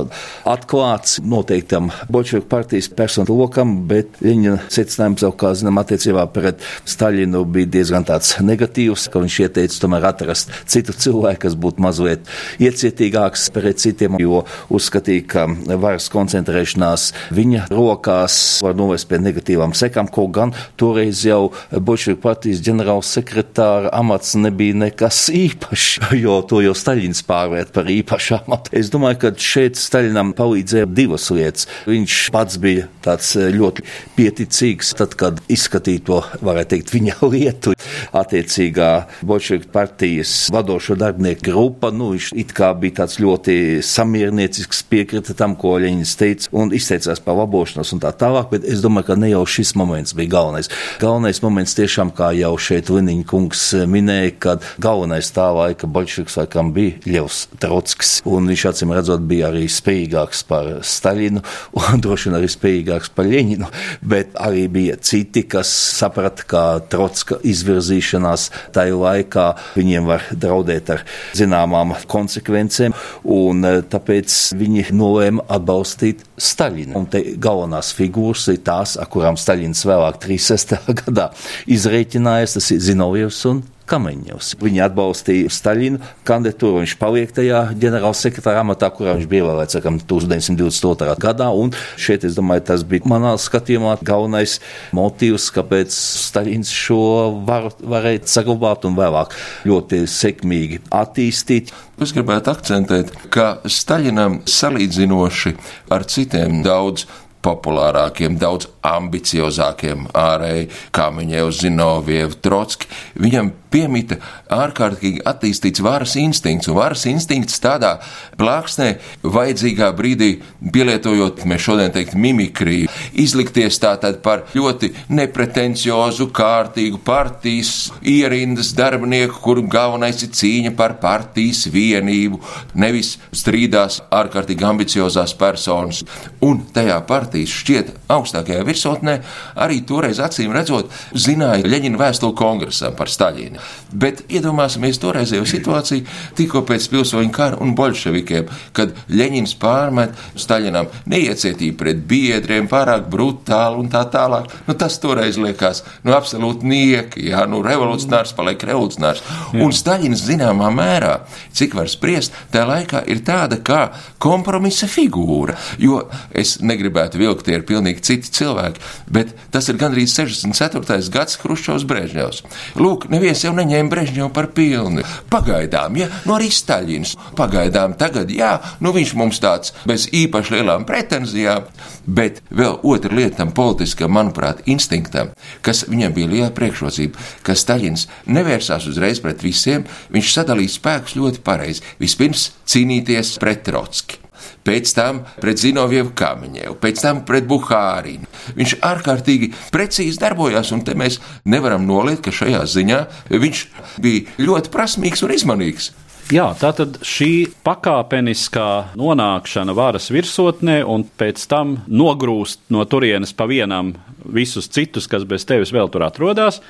atklāts 0.50 1.20
noteiktam 1.24 1.92
Bolševiku 2.12 2.50
partijas 2.52 2.90
personu 2.94 3.38
lokam, 3.38 3.76
bet 3.90 4.20
Ļeņina 4.24 4.68
secinājums 4.74 5.26
jau, 5.26 5.34
kā 5.38 5.54
zinām, 5.58 5.82
attiecībā 5.84 6.26
pret 6.34 6.66
Staļinu 6.90 7.44
bija 7.54 7.72
diezgan 7.78 8.08
tāds 8.10 8.36
negatīvs, 8.44 9.08
ka 9.14 9.22
viņš 9.24 9.40
ieteica 9.46 9.82
tomēr 9.86 10.10
atrast 10.10 10.52
citu 10.70 10.96
cilvēku, 10.98 11.46
kas 11.46 11.58
būtu 11.60 11.84
mazliet 11.84 12.30
iecietīgāks 12.64 13.50
pret 13.54 13.82
citiem, 13.84 14.18
jo 14.22 14.44
uzskatīja, 14.74 15.28
ka 15.30 15.43
varas 15.82 16.10
koncentrēšanās 16.14 17.10
viņa 17.34 17.68
rokās 17.74 18.38
var 18.64 18.76
novest 18.78 19.10
pie 19.10 19.20
negatīvām 19.22 19.76
sekām, 19.78 20.10
ko 20.12 20.28
gan 20.34 20.54
toreiz 20.80 21.24
jau 21.26 21.52
Bolševiku 21.72 22.22
partijas 22.24 22.62
ģenerāls 22.66 23.12
sekretāra 23.18 23.92
amats 23.96 24.36
nebija 24.40 24.78
nekas 24.86 25.26
īpašs, 25.34 25.90
jo 26.24 26.40
to 26.50 26.62
jau 26.66 26.76
Staļins 26.78 27.24
pārvērt 27.28 27.74
par 27.76 27.90
īpašu 27.92 28.40
amatu. 28.42 28.74
Es 28.78 28.92
domāju, 28.94 29.20
ka 29.24 29.34
šeit 29.38 29.80
Staļinam 29.80 30.34
palīdzēja 30.38 30.90
divas 30.90 31.30
lietas. 31.34 31.68
Viņš 31.90 32.20
pats 32.34 32.60
bija 32.62 32.88
tāds 33.04 33.34
ļoti 33.36 33.86
pieticīgs, 34.18 34.94
tad, 35.00 35.18
kad 35.20 35.42
izskatīja 35.52 36.06
to, 36.08 36.22
varētu 36.44 36.76
teikt, 36.76 36.94
viņa 36.96 37.18
lietu. 37.34 37.76
Attiecīgā 38.14 38.92
Bolševiku 39.26 39.72
partijas 39.74 40.34
vadošo 40.54 40.98
darbinieku 41.00 41.48
grupa, 41.50 41.92
nu, 41.94 42.12
viņš 42.16 42.32
it 42.40 42.54
kā 42.56 42.72
bija 42.78 43.02
tāds 43.04 43.20
ļoti 43.22 43.56
samierniecisks, 43.86 44.84
piekrita 44.90 45.33
tam, 45.38 45.56
ko 45.60 45.76
Ļeņins 45.82 46.16
teica, 46.20 46.50
un 46.58 46.74
izteicās 46.76 47.22
par 47.24 47.38
labošanos 47.40 47.94
un 47.96 48.02
tā 48.04 48.14
tālāk, 48.18 48.50
bet 48.54 48.68
es 48.70 48.84
domāju, 48.84 49.10
ka 49.12 49.18
ne 49.20 49.32
jau 49.32 49.44
šis 49.50 49.74
moments 49.80 50.16
bija 50.18 50.34
galvenais. 50.36 50.70
Galvenais 51.02 51.42
moments 51.44 51.76
tiešām, 51.78 52.14
kā 52.16 52.32
jau 52.38 52.54
šeit 52.62 52.92
Liniņa 52.94 53.28
kungs 53.30 53.66
minēja, 53.90 54.34
kad 54.48 54.68
galvenais 54.84 55.32
tā 55.36 55.50
laika 55.56 55.90
bolševiks 55.90 56.38
laikam 56.42 56.74
bija 56.76 57.00
Ļevs 57.08 57.40
Trotskis, 57.64 58.14
un 58.30 58.50
viņš 58.52 58.66
acīm 58.72 58.94
redzot 58.96 59.26
bija 59.30 59.50
arī 59.52 59.66
spējīgāks 59.72 60.44
par 60.50 60.70
Staļinu, 60.88 61.44
un 61.80 62.02
droši 62.04 62.30
vien 62.30 62.40
arī 62.40 62.52
spējīgāks 62.52 63.14
par 63.16 63.30
Ļeņinu, 63.30 63.70
bet 64.14 64.38
arī 64.42 64.68
bija 64.72 64.98
citi, 65.02 65.46
kas 65.50 65.72
saprata, 65.98 66.48
ka 66.48 66.64
Trotska 66.92 67.40
izvirzīšanās 67.44 68.50
tajā 68.76 68.98
laikā 69.00 69.48
viņiem 69.78 70.08
var 70.10 70.26
draudēt 70.32 70.94
ar 70.94 71.06
zināmām 71.38 71.96
konsekvencēm, 72.10 72.96
un 73.34 73.68
eh, 73.68 73.80
tāpēc 73.90 74.38
viņi 74.60 74.88
nolēma 74.94 75.23
atbalstīt 75.32 76.24
Staļinu. 76.38 76.96
Un 77.00 77.08
te 77.12 77.22
galvenās 77.42 77.94
figūras 77.98 78.48
ir 78.54 78.62
tās, 78.66 78.96
ar 79.00 79.10
kurām 79.12 79.40
Staļins 79.40 79.86
vēlāk 79.90 80.20
36. 80.24 80.78
gadā 81.04 81.30
izreikinājies, 81.72 82.58
tas 82.58 82.72
ir 82.76 82.84
Zinovjevs 82.92 83.44
un 83.52 83.64
Kamenņevs. 83.94 84.56
Viņi 84.64 84.82
atbalstīja 84.88 85.52
Staļinu 85.54 86.00
kandidatūru, 86.26 86.82
viņš 86.82 86.96
paliek 86.98 87.34
tajā 87.36 87.60
ģenerālsekretāra 87.78 88.64
amatā, 88.64 88.90
kurā 88.94 89.14
viņš 89.20 89.28
bija 89.30 89.46
ievēlēts 89.46 89.78
1922. 89.78 91.14
gadā. 91.22 91.52
Un 91.54 91.74
šeit, 92.02 92.26
es 92.26 92.38
domāju, 92.38 92.66
tas 92.72 92.86
bija 92.90 93.06
manā 93.12 93.36
skatījumā 93.38 94.00
galvenais 94.02 94.58
motīvs, 94.98 95.52
kāpēc 95.54 95.94
Staļins 95.94 96.74
šo 96.74 97.02
varu 97.46 97.74
varēja 97.94 98.26
saglabāt 98.34 98.88
un 98.90 98.98
vēlāk 98.98 99.36
ļoti 99.70 100.04
sekmīgi 100.10 100.82
attīstīt. 100.94 101.74
Es 102.02 102.16
gribētu 102.16 102.50
akcentēt, 102.56 103.14
ka 103.34 103.60
Staļinam 103.70 104.42
salīdzinoši 104.50 105.54
ar 105.94 106.08
citiem 106.10 106.64
daudz 106.66 107.06
populārākiem, 107.44 108.38
daudz 108.40 108.70
ambiciozākiem 108.88 110.08
ārēji, 110.16 110.70
kā 110.96 111.10
viņa 111.14 111.42
jau 111.42 111.50
Zinovievu, 111.60 112.40
Trotski. 112.44 112.90
Viņam 113.20 113.52
piemita 113.74 114.20
ārkārtīgi 114.54 115.24
attīstīts 115.28 115.82
varas 115.84 116.16
instinkts, 116.20 116.70
un 116.70 116.78
varas 116.78 117.06
instinkts 117.10 117.60
tādā 117.64 117.96
plāksnē, 118.40 118.90
vajadzīgā 119.24 119.90
brīdī 119.98 120.30
pielietojot, 120.74 121.44
mēs 121.50 121.66
šodien 121.66 121.94
teikt, 121.96 122.16
mimikriju, 122.20 122.92
izlikties 123.20 123.80
tātad 123.82 124.22
par 124.26 124.46
ļoti 124.54 124.92
nepretenciozu, 125.14 126.30
kārtīgu 126.36 127.02
partijas 127.06 127.92
ierindas 128.00 128.74
darbinieku, 128.78 129.40
kur 129.44 129.62
galvenais 129.68 130.22
ir 130.26 130.34
cīņa 130.38 130.74
par 130.78 130.98
partijas 131.02 131.66
vienību, 131.74 132.40
nevis 132.80 133.16
strīdās 133.34 134.02
ārkārtīgi 134.14 134.68
ambiciozās 134.68 135.36
personas. 135.40 136.04
Un 136.44 136.64
tajā 136.76 137.00
partijas 137.08 137.54
šķiet 137.64 137.94
augstākajā 138.14 138.64
virsotnē 138.68 139.18
arī 139.66 139.82
toreiz 139.88 140.22
acīm 140.24 140.54
redzot 140.56 140.92
zināja 141.14 141.66
Leņķina 141.68 142.00
vēstuli 142.00 142.38
kongresam 142.38 142.96
par 142.98 143.12
Staļinu. 143.12 143.63
Bet 143.94 144.24
iedomāsimies 144.34 145.00
toreizējo 145.02 145.46
situāciju 145.50 146.06
tikko 146.38 146.64
pēc 146.68 146.88
pilsoņu 146.94 147.34
kara 147.34 147.60
un 147.64 147.76
bolševikiem, 147.78 148.50
kad 148.74 148.96
Leņķins 149.14 149.56
pārmet 149.62 150.18
Staļinam 150.40 150.90
neiecietību 151.10 151.78
pret 151.80 152.02
biedriem, 152.10 152.68
pārāk 152.72 153.06
brutāli 153.12 153.82
un 153.84 153.92
tā 153.94 154.04
tālāk. 154.14 154.50
Nu, 154.68 154.76
tas 154.80 154.98
toreiz 155.02 155.38
liekas 155.42 155.84
nu, 156.04 156.14
absolūti 156.16 156.68
nieki, 156.70 157.28
jā, 157.32 157.46
nu, 157.50 157.62
revolucionārs 157.66 158.34
paliek 158.38 158.66
revolucionārs. 158.70 159.24
Jā. 159.54 159.62
Un 159.64 159.76
Staļins 159.76 160.26
zināmā 160.26 160.72
mērā, 160.74 161.20
cik 161.56 161.78
var 161.78 161.92
spriest, 161.92 162.36
tajā 162.54 162.66
laikā 162.70 163.04
ir 163.12 163.24
tāda 163.26 163.60
kā 163.66 163.84
kompromisa 164.24 164.90
figūra, 164.90 165.58
jo 165.82 166.02
es 166.34 166.58
negribētu 166.64 167.22
vilkt, 167.22 167.46
tie 167.48 167.58
ir 167.60 167.68
pilnīgi 167.68 168.04
citi 168.06 168.34
cilvēki, 168.40 168.82
bet 169.14 169.34
tas 169.54 169.70
ir 169.70 169.80
gandrīz 169.82 170.16
64. 170.16 171.10
gads 171.14 171.40
Hruščovs 171.44 171.86
Brežņevs. 171.90 172.44
Lūk, 172.80 173.10
neviens 173.14 173.44
jau 173.46 173.53
neņēma 173.58 173.92
Brežņevu 173.92 174.30
par 174.34 174.50
pilnu. 174.56 175.04
Pagaidām, 175.34 175.98
ja, 176.00 176.10
nu 176.28 176.36
arī 176.38 176.50
Staļins. 176.54 177.16
Pagaidām 177.38 177.96
tagad, 178.00 178.32
jā, 178.34 178.56
nu 178.84 178.94
viņš 178.96 179.14
mums 179.20 179.42
tāds 179.44 179.76
bez 179.90 180.08
īpaši 180.14 180.58
lielām 180.58 180.88
pretenzijām, 180.90 181.70
bet 182.06 182.42
vēl 182.54 182.80
otra 182.84 183.14
lieta 183.14 183.42
tam 183.44 183.54
politiskam, 183.56 184.14
manuprāt, 184.16 184.64
instinktam, 184.70 185.34
kas 185.66 185.86
viņam 185.90 186.18
bija 186.18 186.32
liela 186.34 186.52
priekšrocība, 186.56 187.30
ka 187.46 187.58
Staļins 187.58 188.08
nevērsās 188.26 188.90
uzreiz 188.92 189.24
pret 189.24 189.46
visiem, 189.46 189.88
viņš 190.14 190.36
sadalīja 190.40 190.78
spēkus 190.78 191.18
ļoti 191.20 191.46
pareizi. 191.46 191.86
Vispirms 192.02 192.52
cīnīties 192.70 193.38
pret 193.42 193.66
Trotski 193.68 194.23
pēc 194.68 194.94
tam 194.98 195.24
pret 195.42 195.62
Zinovievu 195.62 196.14
Kamiņevu, 196.18 196.78
pēc 196.82 197.04
tam 197.04 197.24
pret 197.28 197.48
Buhārinu. 197.50 198.30
Viņš 198.58 198.78
ārkārtīgi 198.84 199.52
precīzi 199.74 200.22
darbojās, 200.22 200.72
un 200.76 200.84
te 200.86 200.96
mēs 200.98 201.20
nevaram 201.46 201.86
noliekt, 201.88 202.26
ka 202.28 202.36
šajā 202.36 202.64
ziņā 202.76 203.02
viņš 203.32 203.66
bija 204.04 204.40
ļoti 204.44 204.74
prasmīgs 204.74 205.26
un 205.26 205.36
izmanīgs. 205.36 205.92
Jā, 206.32 206.46
tā 206.56 206.70
tad 206.72 207.02
šī 207.04 207.50
pakāpeniskā 207.66 208.96
nonākšana 208.96 209.74
varas 209.76 210.08
virsotnē 210.14 210.78
un 210.88 211.04
pēc 211.04 211.44
tam 211.52 211.74
nogrūst 211.92 212.62
no 212.72 212.86
turienes 212.88 213.34
pa 213.36 213.44
vienam 213.50 213.92
visus 214.24 214.70
citus, 214.72 215.10
kas 215.12 215.26
bez 215.28 215.44
tevis 215.44 215.74
vēl 215.76 215.92
tur 215.92 216.06
atrodas. 216.08 216.62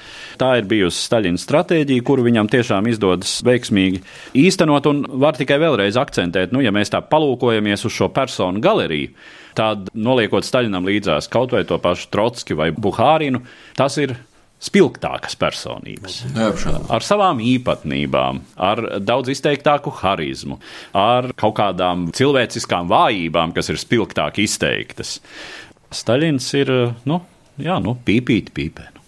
Tā 0.41 0.55
ir 0.57 0.67
bijusi 0.69 1.05
Staļina 1.05 1.37
stratēģija, 1.37 2.05
kuru 2.05 2.25
viņam 2.25 2.49
tiešām 2.49 2.89
izdodas 2.89 3.35
veiksmīgi 3.45 4.01
īstenot. 4.41 4.89
Un 4.89 5.05
var 5.21 5.37
tikai 5.37 5.59
vēlreiz 5.61 6.01
akcentēt, 6.01 6.55
nu, 6.55 6.63
ja 6.65 6.73
mēs 6.73 6.89
tā 6.93 7.03
palūkojamies 7.05 7.85
uz 7.85 7.93
šo 7.93 8.09
personu 8.15 8.63
galeriju, 8.63 9.13
tad 9.53 9.93
noliekot 9.93 10.49
Staļinam 10.49 10.89
līdzās 10.89 11.29
kaut 11.29 11.53
vai 11.53 11.61
to 11.69 11.77
pašu 11.77 12.09
Trotski 12.09 12.57
vai 12.57 12.71
Buhārinu, 12.73 13.45
tas 13.77 14.01
ir 14.01 14.17
spilgtākas 14.63 15.35
personības. 15.39 16.21
Neapšaubām. 16.35 16.87
Ar 16.93 17.05
savām 17.05 17.41
īpatnībām, 17.43 18.41
ar 18.55 18.83
daudz 19.03 19.33
izteiktāku 19.33 19.93
harizmu, 19.99 20.59
ar 20.95 21.31
kaut 21.39 21.57
kādām 21.59 22.07
cilvēciskām 22.15 22.89
vājībām, 22.91 23.53
kas 23.55 23.73
ir 23.73 23.81
spilgtāk 23.81 24.39
izteiktas. 24.43 25.17
Staļins 25.93 26.49
ir, 26.57 26.73
nu, 27.09 27.21
jā, 27.61 27.77
nu, 27.83 27.97
pīpīt, 28.07 28.53
pīpē. 28.55 28.89
Nu. 28.95 29.03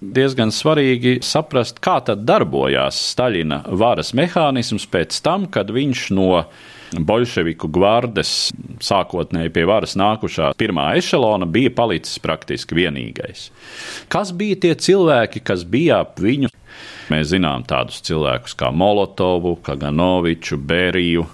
Diezgan 0.00 0.50
svarīgi 0.52 1.20
saprast, 1.24 1.78
kā 1.84 1.98
tad 2.04 2.26
darbojās 2.28 2.98
Staļina 3.14 3.62
varas 3.80 4.12
mehānisms 4.16 4.84
pēc 4.92 5.22
tam, 5.24 5.46
kad 5.52 5.72
viņš 5.72 6.08
no 6.16 6.42
bolševiku 6.94 7.68
gvardes 7.72 8.32
sākotnēji 8.84 9.52
pie 9.54 9.64
varas 9.68 9.96
nākušā 9.98 10.52
pirmā 10.60 10.90
ešalona 11.00 11.48
bija 11.50 11.72
palicis 11.74 12.20
praktiski 12.22 12.78
vienīgais. 12.78 13.48
Kas 14.12 14.32
bija 14.36 14.58
tie 14.66 14.74
cilvēki, 14.74 15.42
kas 15.46 15.64
bija 15.68 16.02
ap 16.04 16.20
viņu? 16.22 16.52
Mēs 17.12 17.30
zinām 17.30 17.64
tādus 17.68 18.00
cilvēkus 18.06 18.56
kā 18.58 18.72
Molotovu, 18.74 19.54
Kaganoviču, 19.64 20.58
Beriju, 20.58 21.26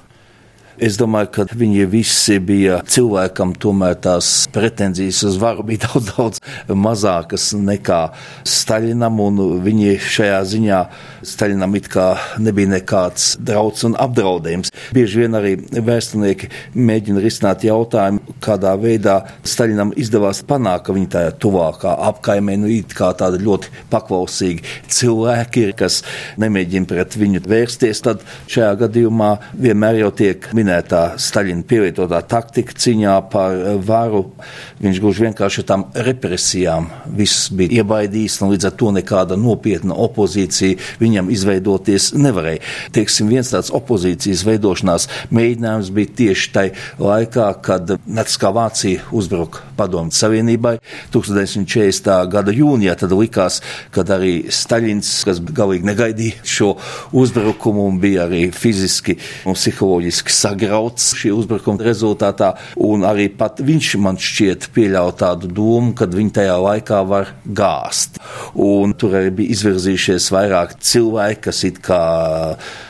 Es 0.81 0.97
domāju, 0.97 1.29
ka 1.35 1.45
viņi 1.53 1.85
visi 1.91 2.39
bija 2.41 2.79
cilvēkam, 2.89 3.53
tomēr 3.61 3.99
tās 4.01 4.47
pretenzijas 4.53 5.21
uz 5.29 5.37
varu 5.41 5.67
bija 5.69 5.85
daudz, 5.91 6.13
daudz 6.17 6.41
mazākas 6.73 7.51
nekā 7.59 8.01
Staļinam, 8.49 9.21
viņi 9.65 9.99
šajā 10.01 10.39
ziņā 10.49 10.79
Staļinam 11.29 11.77
it 11.77 11.91
kā 11.93 12.07
nebija 12.41 12.71
nekāds 12.73 13.35
drauds 13.37 13.85
un 13.85 13.97
apdraudējums. 14.01 14.73
Bieži 14.97 15.21
vien 15.23 15.37
arī 15.37 15.55
vēsturnieki 15.61 16.49
mēģina 16.75 17.21
risināt 17.23 17.67
jautājumu, 17.69 18.39
kādā 18.43 18.73
veidā 18.81 19.19
Staļinam 19.45 19.93
izdevās 20.01 20.41
panākt, 20.49 20.87
ka 20.87 20.97
viņi 20.97 21.11
tajā 21.13 21.37
tuvākā 21.43 21.95
apkaimē, 22.09 22.57
nu, 22.65 22.73
kā 22.97 23.13
tādi 23.19 23.43
ļoti 23.45 23.71
paklausīgi 23.93 24.65
cilvēki 24.93 25.67
ir, 25.67 25.77
kas 25.79 26.01
nemēģina 26.41 26.89
pret 26.89 27.21
viņu 27.21 27.45
vērsties, 27.53 28.03
tad 28.09 28.25
šajā 28.51 28.73
gadījumā 28.87 29.31
vienmēr 29.53 30.01
jau 30.03 30.11
tiek 30.23 30.49
minētā 30.63 31.03
Staļina 31.21 31.67
pielietotā 31.69 32.23
taktika 32.31 32.77
cīņā 32.79 33.17
par 33.33 33.59
varu. 33.85 34.25
Viņš 34.83 35.01
gluži 35.03 35.27
vienkārši 35.27 35.65
tām 35.69 35.87
represijām 36.07 36.89
viss 37.19 37.51
bija 37.53 37.83
iebaidījis, 37.83 38.39
un 38.43 38.55
līdz 38.55 38.71
ar 38.71 38.77
to 38.79 38.93
nekāda 38.95 39.39
nopietna 39.41 39.97
opozīcija 40.07 40.99
viņam 41.03 41.31
izveidoties 41.35 42.13
nevarēja. 42.19 42.63
Teiksim, 42.95 43.31
viens 43.33 43.53
tāds 43.53 43.73
opozīcijas 43.75 44.47
veidošanās 44.49 45.09
mēģinājums 45.35 45.93
bija 45.95 46.17
tieši 46.23 46.53
tai 46.55 46.67
laikā, 47.03 47.51
kad 47.65 47.97
Neciskā 48.07 48.53
Vācija 48.55 49.05
uzbruka 49.13 49.72
Padomju 49.83 50.15
Savienībai 50.15 50.77
1940. 51.15 52.11
gada 52.31 52.55
jūnijā. 52.55 52.95
Tad 53.03 53.15
likās, 53.17 53.61
ka 53.95 54.05
arī 54.15 54.35
Staļins, 54.53 55.11
kas 55.27 55.41
galīgi 55.43 55.89
negaidīja 55.89 56.47
šo 56.47 56.73
uzbrukumu 57.19 57.89
un 57.91 57.99
bija 58.03 58.27
arī 58.29 58.45
fiziski 58.55 59.17
un 59.49 59.57
psiholoģiski 59.59 60.35
sagrauts 60.35 61.13
šī 61.19 61.33
uzbrukuma 61.35 61.83
rezultātā, 61.83 62.53
un 62.79 63.07
arī 63.09 63.29
pat 63.39 63.63
viņš 63.65 63.93
man 64.03 64.21
šķiet 64.23 64.69
pieļauj 64.75 65.15
tādu 65.23 65.51
domu, 65.51 65.95
ka 65.99 66.07
viņi 66.11 66.35
tajā 66.39 66.57
laikā 66.63 67.03
var 67.09 67.35
gāzt. 67.45 68.21
Un 68.55 68.95
tur 68.99 69.17
arī 69.19 69.33
bija 69.43 69.57
izvirzījušies 69.57 70.31
vairāk 70.35 70.77
cilvēki, 70.83 71.41
kas 71.49 71.65
it 71.69 71.83
kā 71.85 72.03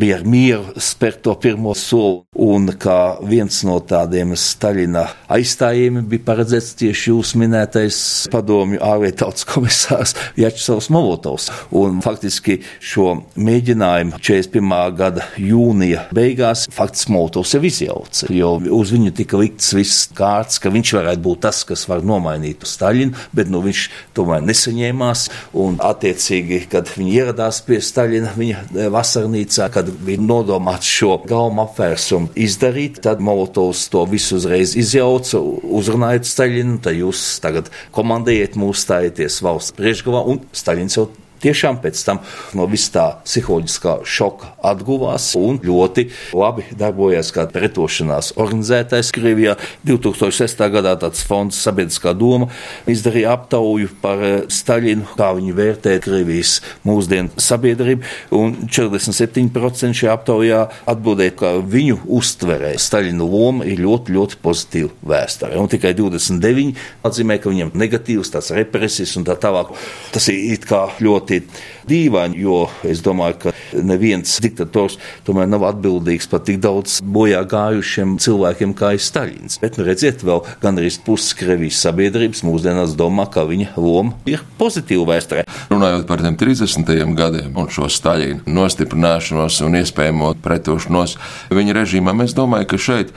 bija 0.00 0.20
ar 0.20 0.26
mieru 0.28 0.82
spērt 0.82 1.22
to 1.24 1.34
pirmo 1.40 1.74
soli, 1.78 2.22
un 2.42 2.68
kā 2.80 3.16
viens 3.28 3.62
no 3.68 3.78
tādiem 3.86 4.34
Staļina 4.38 5.06
aizstājiem 5.32 6.02
bija 6.08 6.26
paredzēts 6.26 6.74
tieši 6.82 7.10
jūs 7.12 7.34
minētais 7.38 7.98
padomju 8.32 8.80
ārlietu 8.82 9.22
tautas 9.22 9.46
komisārs 9.48 10.16
Jačsavs 10.40 10.90
Molotovs. 10.92 11.48
Un 11.78 12.00
faktiski 12.04 12.58
šo 12.82 13.22
mēģinājumu 13.36 14.18
41. 14.18 14.96
gada 14.98 15.26
jūnija 15.40 16.06
beigās 16.14 16.66
faktiski 16.72 17.14
Molotovs 17.14 17.52
sev 17.54 17.66
izjauca, 17.68 18.28
jo 18.32 18.54
uz 18.78 18.92
viņu 18.94 19.12
tika 19.16 19.40
likts 19.40 19.72
viss 19.76 20.08
kārts, 20.16 20.60
ka 20.62 20.72
viņš 20.72 20.94
varētu 20.98 21.24
būt 21.24 21.42
tas, 21.46 21.62
kas 21.68 21.86
var 21.90 22.04
nomainīt 22.06 22.66
Staļinu, 22.72 23.16
bet 23.34 23.50
nu, 23.52 23.60
viņš 23.64 23.82
tomēr 24.16 24.42
nesaņēmās. 24.46 25.24
Un, 25.58 25.78
attiecīgi, 25.82 26.62
kad 26.72 26.88
viņi 26.94 27.16
ieradās 27.18 27.60
pie 27.66 27.80
Staļina, 27.82 28.32
viņa 28.38 28.88
vasarnīcā, 28.92 29.68
kad 29.74 29.90
bija 30.06 30.22
nodomāts 30.22 30.88
šo 30.88 31.16
galmu 31.28 31.64
apvērsumu 31.66 32.32
izdarīt, 32.38 33.02
tad 33.04 33.22
Molotovs 33.24 33.88
to 33.92 34.04
visu 34.10 34.38
uzreiz 34.38 34.76
izjauca, 34.78 35.40
uzrunājot 35.42 36.28
Staļinu, 36.28 36.61
tad 36.82 36.96
jūs 36.98 37.20
tagad 37.42 37.70
komandējiet 37.94 38.58
mūs 38.60 38.84
stājieties 38.86 39.40
valsts 39.44 39.76
priekšgalā, 39.78 40.24
un 40.32 40.42
Staļins 40.56 40.98
jau 40.98 41.08
tiešām 41.42 41.80
pēc 41.82 42.02
tam 42.06 42.20
no 42.56 42.66
vis 42.70 42.88
tā 42.94 43.08
psiholoģiskā 43.26 43.98
šoka 44.06 44.52
atguvās 44.72 45.32
un 45.38 45.58
ļoti 45.62 46.06
labi 46.38 46.66
darbojās 46.78 47.32
kā 47.34 47.46
pretošanās 47.52 48.32
organizētājs 48.40 49.12
Krievijā. 49.14 49.56
2006. 49.86 50.62
gadā 50.72 50.94
tāds 51.00 51.24
fonds 51.26 51.58
Sabiedriskā 51.62 52.14
doma 52.18 52.48
izdarīja 52.90 53.34
aptauju 53.36 53.90
par 54.02 54.22
eh, 54.22 54.36
Staļinu, 54.52 55.14
kā 55.18 55.32
viņi 55.36 55.56
vērtē 55.56 55.96
Krievijas 56.02 56.58
mūsdienu 56.86 57.42
sabiedrību, 57.42 58.06
un 58.36 58.56
47% 58.68 59.98
šajā 59.98 60.14
aptaujā 60.16 60.62
atbildēja, 60.90 61.36
ka 61.42 61.54
viņu 61.60 62.00
uztverē 62.18 62.74
Staļina 62.80 63.26
loma 63.26 63.66
ir 63.68 63.82
ļoti, 63.82 64.14
ļoti 64.16 64.40
pozitīva 64.42 64.92
vēsture. 65.14 65.58
Un 65.60 65.70
tikai 65.72 65.94
29 65.98 66.78
atzīmē, 67.06 67.38
ka 67.42 67.52
viņam 67.52 67.74
negatīvs 67.78 68.32
tās 68.34 68.52
represijas 68.54 69.16
un 69.20 69.26
tā 69.28 69.36
tālāk. 69.40 69.72
Tas 70.14 70.28
ir 70.32 70.54
it 70.54 70.66
kā 70.68 70.84
ļoti 71.02 71.31
ļoti 71.32 71.88
dīvaini, 71.88 72.38
jo 72.38 72.68
es 72.86 73.02
domāju, 73.02 73.38
ka 73.42 73.52
neviens 73.82 74.38
diktators 74.42 74.98
tomēr 75.26 75.48
nav 75.48 75.64
atbildīgs 75.72 76.28
par 76.30 76.42
tik 76.46 76.60
daudz 76.62 77.00
bojā 77.02 77.42
gājušiem 77.48 78.18
cilvēkiem 78.22 78.74
kā 78.74 78.94
ir 78.94 79.02
Staļins. 79.02 79.58
Bet, 79.62 79.78
nu, 79.78 79.86
redziet, 79.86 80.22
vēl 80.22 80.44
gandrīz 80.62 81.00
puses 81.02 81.34
Krievijas 81.34 81.80
sabiedrības 81.82 82.44
mūsdienās 82.46 82.96
domā, 82.98 83.26
ka 83.32 83.44
viņa 83.48 83.74
loma 83.76 84.14
ir 84.26 84.42
pozitīva 84.58 85.08
vēsturē. 85.14 85.46
Runājot 85.72 86.06
par 86.06 86.22
tiem 86.22 86.38
30. 86.38 86.94
gadiem 87.18 87.58
un 87.58 87.70
šo 87.72 87.88
Staļina 87.90 88.46
nostiprināšanos 88.46 89.62
un 89.66 89.80
iespējamo 89.82 90.34
pretošanos 90.42 91.18
viņa 91.52 91.78
režīmam, 91.82 92.24
es 92.24 92.36
domāju, 92.36 92.70
ka 92.72 92.80
šeit 92.80 93.12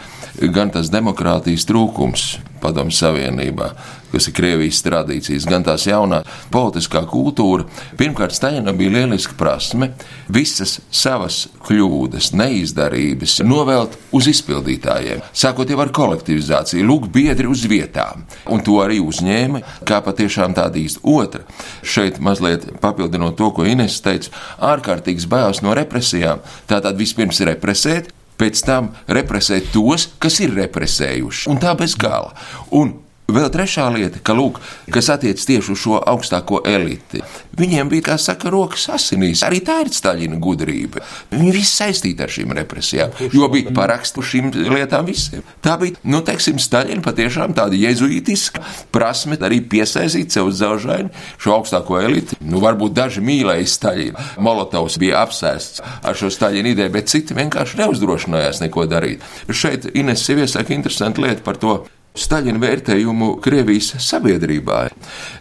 gan 0.56 0.73
tas 0.73 0.91
demokrātijas 0.93 1.67
trūkums 1.69 2.36
Padomju 2.65 2.97
Savienībā, 2.97 3.69
kas 4.10 4.30
ir 4.30 4.34
Krievijas 4.38 4.82
tradīcijas, 4.86 5.45
gan 5.49 5.65
tās 5.65 5.86
jaunā 5.86 6.21
politiskā 6.54 7.04
kultūra. 7.10 7.67
Pirmkārt, 7.99 8.34
Staļinam 8.34 8.78
bija 8.80 8.93
lieliska 8.95 9.36
prasme 9.38 9.91
visas 10.32 10.80
savas 10.89 11.43
kļūdas, 11.67 12.32
neizdarības 12.38 13.38
novelt 13.45 13.97
uz 14.15 14.30
izpildītājiem, 14.32 15.21
sākot 15.36 15.69
jau 15.69 15.80
ar 15.84 15.93
kolektivizāciju, 15.93 16.88
lūk, 16.89 17.10
biedri 17.13 17.49
uz 17.51 17.67
vietām. 17.69 18.25
Un 18.49 18.65
to 18.65 18.80
arī 18.82 19.01
uzņēma 19.04 19.62
kā 19.86 20.01
patiešām 20.06 20.58
tāda 20.58 20.82
īsta 20.82 21.04
otra. 21.06 21.45
Šeit 21.86 22.21
mazliet 22.23 22.69
papildinot 22.82 23.38
to, 23.38 23.51
ko 23.54 23.67
Ines 23.69 24.01
teica, 24.06 24.34
ārkārtīgs 24.73 25.30
bailes 25.30 25.62
no 25.65 25.75
represijām. 25.78 26.41
Tātad 26.69 26.97
vispirms 26.97 27.43
represēt, 27.45 28.13
pēc 28.39 28.62
tam 28.67 28.91
represēt 29.08 29.71
tos, 29.74 30.10
kas 30.19 30.39
ir 30.43 30.56
represējuši. 30.58 31.50
Un 31.52 31.62
tā 31.62 31.76
bez 31.80 31.95
gala. 32.00 32.36
Un 32.76 32.93
Vēl 33.25 33.47
trešā 33.49 33.88
lieta, 33.89 34.19
ka, 34.21 34.35
lūk, 34.38 34.59
kas 34.93 35.07
attiecas 35.09 35.47
tieši 35.49 35.71
uz 35.73 35.79
šo 35.81 35.97
augstāko 35.97 36.59
eliti. 36.69 37.23
Viņiem 37.57 37.89
bija, 37.89 38.11
kā 38.11 38.17
saka, 38.21 38.51
rokas 38.53 38.83
asinīs. 38.93 39.41
Arī 39.47 39.63
tā 39.65 39.79
ir 39.81 39.89
Staļina 39.89 40.38
gudrība. 40.41 41.01
Viņi 41.31 41.53
visi 41.55 41.71
saistīti 41.71 42.21
ar 42.21 42.29
šīm 42.29 42.53
represijām, 42.59 43.15
jo 43.33 43.49
bija 43.49 43.73
parakstu 43.73 44.21
šīm 44.21 44.51
lietām 44.75 45.09
visiem. 45.09 45.41
Tā 45.65 45.73
bija, 45.81 45.97
nu, 46.05 46.21
teiksim, 46.27 46.61
Staļina 46.61 47.01
patiešām 47.05 47.57
tāda 47.57 47.79
jezuītiska 47.79 48.61
prasme 48.93 49.39
arī 49.41 49.57
piesaistīt 49.73 50.35
sev 50.35 50.51
uz 50.51 50.61
zelžaini 50.61 51.09
šo 51.41 51.57
augstāko 51.57 51.97
eliti. 52.03 52.38
Nu, 52.45 52.61
varbūt 52.61 52.93
daži 52.93 53.25
mīlēja 53.25 53.73
Staļinu. 53.73 54.29
Molotovs 54.45 54.99
bija 55.01 55.25
apsēsts 55.25 55.81
ar 56.05 56.13
šo 56.13 56.29
Staļina 56.29 56.75
ideju, 56.75 56.93
bet 56.93 57.09
citi 57.09 57.41
vienkārši 57.41 57.81
neuzdrošinājās 57.81 58.61
neko 58.67 58.85
darīt. 58.91 59.25
Šeit 59.49 59.89
Ines 59.97 60.29
ir 60.29 60.45
iesaka 60.45 60.77
interesantu 60.77 61.25
lietu 61.25 61.41
par 61.45 61.57
to 61.57 61.79
Staļina 62.15 62.62
vērtējumu 62.62 63.36
Krievijas 63.43 63.93
sabiedrībā. 64.04 64.86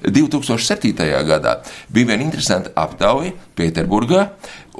2007. 0.02 0.94
gadā 1.28 1.58
bija 1.88 2.10
viena 2.10 2.24
interesanta 2.26 2.72
aptauja 2.82 3.30
Pēterburgā, 3.54 4.24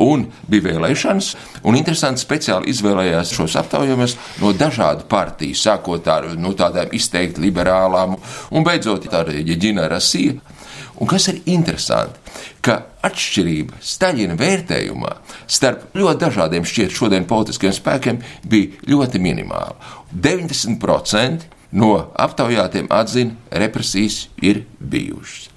un 0.03 0.27
bija 0.51 0.69
vēlēšanas, 0.73 1.29
un 1.63 1.79
interesanti 1.79 2.25
speciāli 2.25 2.73
izvēlējās 2.75 3.35
šos 3.37 3.55
aptaujumus 3.61 4.17
no 4.43 4.51
dažādu 4.59 5.07
partiju, 5.11 5.55
sākot 5.59 6.11
ar 6.11 6.33
nu, 6.35 6.55
tādām 6.59 6.91
izteikti 6.97 7.45
liberālām, 7.47 8.19
un 8.51 8.67
beidzot 8.67 9.07
ar 9.15 9.31
Jeģina 9.31 9.87
Rasija. 9.93 10.41
Un 11.03 11.09
kas 11.11 11.27
ir 11.31 11.41
interesanti, 11.51 12.21
ka 12.63 12.77
atšķirība 13.05 13.81
Staļina 13.83 14.37
vērtējumā 14.39 15.11
starp 15.51 15.97
ļoti 15.99 16.21
dažādiem 16.23 16.67
šķiet 16.71 16.95
šodien 16.95 17.27
politiskiem 17.27 17.75
spēkiem 17.75 18.21
bija 18.51 18.87
ļoti 18.93 19.23
minimāla. 19.23 19.75
90% 20.15 21.54
no 21.75 21.91
aptaujātiem 22.15 22.87
atzina, 22.95 23.35
represijas 23.51 24.29
ir 24.43 24.65
bijušas. 24.79 25.51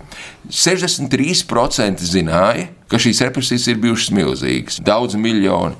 63% 0.49 2.01
zināja, 2.07 2.69
ka 2.89 2.99
šīs 3.01 3.21
represijas 3.27 3.67
ir 3.69 3.77
bijušas 3.83 4.13
milzīgas, 4.15 4.79
daudz 4.83 5.17
miljoni. 5.19 5.75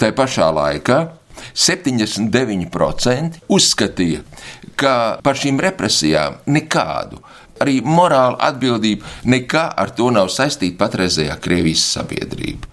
Tā 0.00 0.10
pašā 0.16 0.48
laikā 0.52 0.98
79% 1.56 3.42
uzskatīja, 3.52 4.22
ka 4.76 4.94
par 5.24 5.38
šīm 5.38 5.60
represijām 5.62 6.40
nekādu 6.48 7.20
arī 7.62 7.80
morāla 7.84 8.36
atbildība 8.50 9.08
nekā 9.28 9.68
ar 9.80 9.92
to 9.96 10.10
nav 10.12 10.28
saistīta 10.32 10.80
patreizējā 10.82 11.36
Krievijas 11.40 11.84
sabiedrība. 11.96 12.68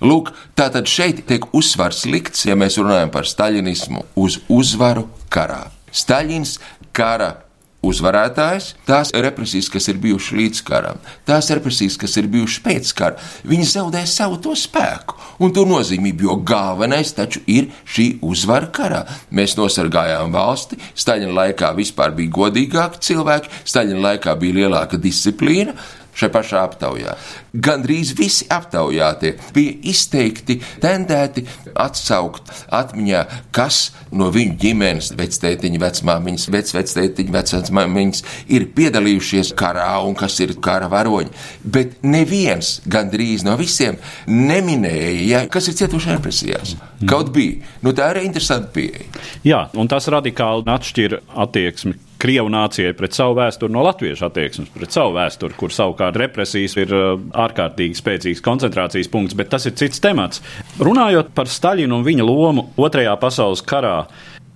Lūk, 0.00 0.30
tātad 0.56 0.88
šeit 0.88 1.26
tiek 1.28 1.44
uzsvars 1.56 2.06
likts, 2.08 2.46
ja 2.48 2.56
mēs 2.56 2.78
runājam 2.80 3.12
par 3.12 3.28
staļinismu, 3.28 4.06
uz 4.16 4.38
uzvaru 4.48 5.06
karā. 5.32 5.66
Staļins 5.92 6.58
kara 6.96 7.34
uzvarētājs, 7.80 8.74
tās 8.84 9.12
represijas, 9.16 9.70
kas 9.72 9.88
ir 9.88 10.00
bijušas 10.02 10.36
līdz 10.36 10.62
karam, 10.68 10.98
tās 11.28 11.48
represijas, 11.54 11.96
kas 12.00 12.16
ir 12.20 12.28
bijušas 12.32 12.62
pēc 12.64 12.90
kara, 12.96 13.30
viņi 13.48 13.68
zaudē 13.72 14.02
savu 14.08 14.36
to 14.44 14.52
spēku 14.58 15.16
un 15.40 15.54
to 15.56 15.64
nozīmību, 15.68 16.26
jo 16.28 16.36
galvenais 16.44 17.14
taču 17.16 17.40
ir 17.48 17.70
šī 17.88 18.10
uzvara 18.26 18.68
karā. 18.74 19.04
Mēs 19.32 19.56
nosargājām 19.56 20.34
valsti, 20.34 20.76
Staļina 20.92 21.32
laikā 21.38 21.72
vispār 21.78 22.12
bija 22.16 22.34
godīgāki 22.36 23.00
cilvēki, 23.08 23.54
Staļina 23.64 24.04
laikā 24.10 24.36
bija 24.40 24.60
lielāka 24.60 25.00
disciplīna, 25.00 25.76
šajā 26.16 26.32
pašā 26.34 26.62
aptaujā. 26.66 27.14
Gandrīz 27.54 28.12
visi 28.18 28.46
aptaujātie 28.50 29.34
bija 29.54 29.76
izteikti 29.90 30.60
tendēti 30.82 31.44
atsaukt 31.74 32.50
atmiņā, 32.74 33.22
kas 33.54 33.90
no 34.14 34.30
viņu 34.34 34.56
ģimenes, 34.60 35.12
vectētiņa, 35.18 35.80
vecmāmiņas, 35.84 36.48
vecvectētiņa, 36.54 37.34
vecmāmiņas 37.36 38.24
ir 38.54 38.68
piedalījušies 38.76 39.54
karā 39.58 39.92
un 40.06 40.16
kas 40.18 40.38
ir 40.44 40.56
kara 40.62 40.90
varoņi. 40.92 41.32
Bet 41.64 42.00
neviens 42.06 42.78
gandrīz 42.90 43.46
no 43.46 43.56
visiem 43.60 43.98
neminēja, 44.26 45.16
ja, 45.30 45.42
kas 45.52 45.70
ir 45.70 45.78
cietuši 45.80 46.14
represijās. 46.16 46.76
Kaut 47.08 47.32
bija. 47.34 47.64
Nu, 47.84 47.94
tā 47.96 48.10
ir 48.14 48.24
interesanta 48.26 48.70
pieeja. 48.74 49.08
Jā, 49.46 49.64
un 49.78 49.90
tas 49.90 50.08
radikāli 50.12 50.68
atšķir 50.70 51.20
attieksmi 51.46 52.09
Krievu 52.20 52.50
nācijai 52.52 52.92
pret 52.96 53.16
savu 53.16 53.38
vēsturi 53.38 53.72
no 53.72 53.84
latviešu 53.86 54.26
attieksmes 54.28 54.72
pret 54.74 54.92
savu 54.92 55.14
vēsturi, 55.16 55.56
kur 55.56 55.72
savukārt 55.72 56.18
represijas 56.20 56.76
ir 56.80 56.92
uh, 56.92 57.14
ārkārtīgi 57.46 57.96
spēcīgs 57.96 58.44
koncentrācijas 58.44 59.08
punkts, 59.12 59.36
bet 59.38 59.52
tas 59.54 59.64
ir 59.70 59.76
cits 59.80 60.02
temats. 60.04 60.44
Runājot 60.80 61.32
par 61.36 61.48
Staļinu 61.48 61.96
un 61.96 62.04
viņa 62.04 62.26
lomu 62.28 62.68
Otrajā 62.80 63.16
pasaules 63.20 63.64
karā, 63.64 64.02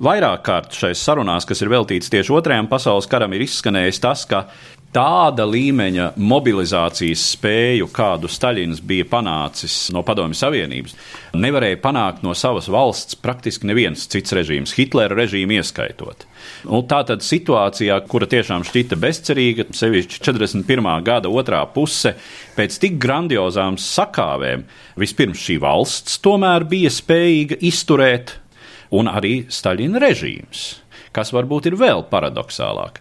Vairāk 0.02 0.40
kārt 0.42 0.74
šajās 0.74 1.04
sarunās, 1.06 1.44
kas 1.46 1.60
ir 1.62 1.68
veltītas 1.70 2.10
tieši 2.10 2.32
Otrajam 2.34 2.66
pasaules 2.66 3.06
karam, 3.06 3.30
ir 3.36 3.44
izskanējis 3.44 4.00
tas, 4.02 4.24
ka 4.26 4.40
tāda 4.94 5.42
līmeņa 5.48 6.12
mobilizācijas 6.20 7.22
spēju, 7.34 7.88
kādu 7.94 8.28
Staļins 8.30 8.82
bija 8.86 9.06
panācis 9.10 9.88
no 9.94 10.04
Padomju 10.06 10.38
Savienības, 10.38 10.94
nevarēja 11.34 11.80
panākt 11.82 12.22
no 12.22 12.34
savas 12.38 12.68
valsts 12.70 13.18
praktiski 13.18 13.66
neviens 13.66 14.06
cits 14.10 14.34
režīms, 14.36 14.74
Hitlera 14.78 15.16
režīmu 15.18 15.58
ieskaitot. 15.58 16.26
Un 16.70 16.86
tā 16.88 17.00
tad 17.08 17.24
situācijā, 17.26 17.96
kura 18.10 18.28
tiešām 18.30 18.66
šķita 18.68 18.98
bezcerīga, 19.02 19.66
sevišķi 19.74 20.22
41. 20.22 20.90
gada 21.06 21.32
otrā 21.32 21.64
puse, 21.74 22.14
pēc 22.54 22.78
tik 22.84 23.00
grandiozām 23.02 23.80
sakāvēm, 23.80 24.64
vispirms 25.00 25.42
šī 25.42 25.58
valsts 25.64 26.22
tomēr 26.22 26.68
bija 26.70 26.92
spējīga 26.94 27.58
izturēt, 27.66 28.38
un 28.94 29.10
arī 29.10 29.40
Staļina 29.50 29.98
režīms, 30.02 30.66
kas 31.14 31.32
varbūt 31.34 31.72
ir 31.72 31.78
vēl 31.80 32.06
paradoxālāk. 32.10 33.00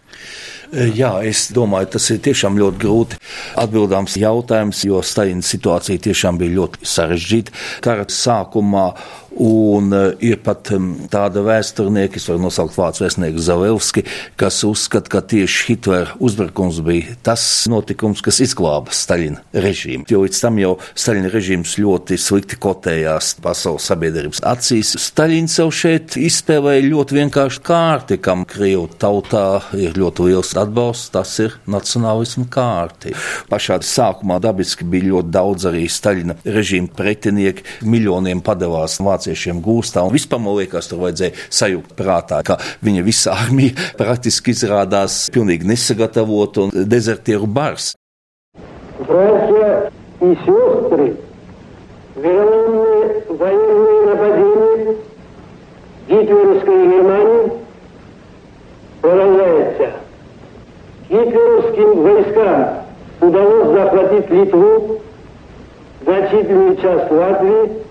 Jā, 0.72 1.12
es 1.26 1.48
domāju, 1.54 1.92
tas 1.96 2.08
ir 2.14 2.22
tiešām 2.24 2.56
ļoti 2.60 2.80
grūti 2.82 3.18
atbildāms 3.60 4.16
jautājums, 4.20 4.84
jo 4.88 5.02
Staļina 5.04 5.44
situācija 5.44 6.02
tiešām 6.08 6.40
bija 6.40 6.56
ļoti 6.60 6.88
sarežģīta. 6.94 7.54
Kara 7.84 8.08
sākumā 8.10 8.88
Un 9.36 9.90
uh, 9.90 10.12
ir 10.22 10.38
pat 10.46 10.70
um, 10.76 10.92
tāda 11.10 11.42
vēsturnieka, 11.42 12.20
es 12.20 12.28
varu 12.30 12.44
nosaukt 12.44 12.76
vārdu 12.78 13.02
vēsturnieku 13.02 13.42
Zavelski, 13.42 14.04
kas 14.38 14.60
uzskata, 14.66 15.10
ka 15.10 15.22
tieši 15.26 15.64
Hitlera 15.72 16.14
uzbrukums 16.22 16.78
bija 16.86 17.16
tas 17.26 17.42
notikums, 17.70 18.22
kas 18.22 18.38
izglāba 18.44 18.94
Staļina 18.94 19.42
režīmu. 19.64 20.06
Jo 20.10 20.22
līdz 20.22 20.42
tam 20.44 20.60
jau 20.62 20.76
Staļina 20.94 21.32
režīms 21.34 21.74
ļoti 21.82 22.18
slikti 22.20 22.60
kotējās 22.62 23.32
pasaules 23.42 23.88
sabiedrības 23.90 24.44
acīs. 24.46 24.94
Staļins 25.02 25.58
jau 25.58 25.68
šeit 25.74 26.18
izspēlēja 26.20 26.86
ļoti 26.86 27.18
vienkārši 27.18 27.64
kārti, 27.66 28.20
kam 28.22 28.46
Krievu 28.46 28.86
tautā 29.02 29.64
ir 29.74 29.98
ļoti 29.98 30.28
liels 30.30 30.53
atbalsts, 30.53 31.13
tas 31.13 31.35
ir 31.39 31.55
nacionālismu 31.69 32.49
kārti. 32.51 33.15
Pašā 33.49 33.79
sākumā 33.85 34.39
dabiski 34.43 34.87
bija 34.89 35.13
ļoti 35.13 35.33
daudz 35.33 35.69
arī 35.69 35.85
Staļina 35.89 36.39
režīma 36.45 36.91
pretinieki, 36.97 37.65
miljoniem 37.87 38.43
padevās 38.45 38.99
Vācijā 38.99 39.29
vāciešiem 39.29 39.61
gūstā. 39.61 40.03
Un 40.03 40.13
vispār 40.13 40.41
man 40.41 40.57
liekas, 40.57 40.89
tur 40.89 41.03
vajadzēja 41.03 41.35
sajūgt 41.49 41.95
prātā, 41.99 42.41
ka 42.43 42.57
viņa 42.85 43.03
visa 43.05 43.35
armija 43.35 43.75
praktiski 43.99 44.55
izrādās 44.55 45.27
pilnīgi 45.33 45.67
nesagatavota 45.69 46.67
un 46.67 46.71
dezertieru 46.73 47.47
bars. 47.47 47.95
Братья 48.99 49.91
и 50.21 50.35
сестры, 50.45 51.15
вероломные 52.15 53.23
военные 53.29 53.99
нападения 54.09 54.95
гитлеровской 56.09 56.79
Германии 56.91 57.32
Гитлеровским 61.23 62.01
войскам 62.01 62.83
удалось 63.21 63.69
захватить 63.73 64.29
Литву, 64.29 65.01
значительную 66.01 66.77
часть 66.77 67.11
Латвии, 67.11 67.83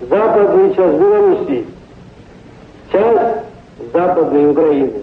западную 0.00 0.74
часть 0.74 0.98
Белоруссии, 0.98 1.66
часть 2.92 3.44
Западной 3.92 4.50
Украины. 4.50 5.02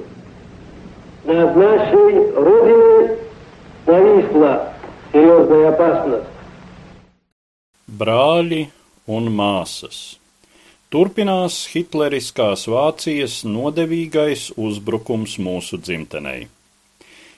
Над 1.23 1.55
нашей 1.55 2.31
Родиной 2.33 3.17
нависла 3.85 4.73
серьезная 5.11 5.69
опасность. 5.69 6.27
Brāļi 7.91 8.69
un 9.05 9.27
māsas. 9.35 10.17
Turpinās 10.91 11.67
hitleriskās 11.71 12.65
Vācijas 12.71 13.41
nodevīgais 13.47 14.49
uzbrukums 14.57 15.37
mūsu 15.39 15.77
dzimtenei. 15.79 16.47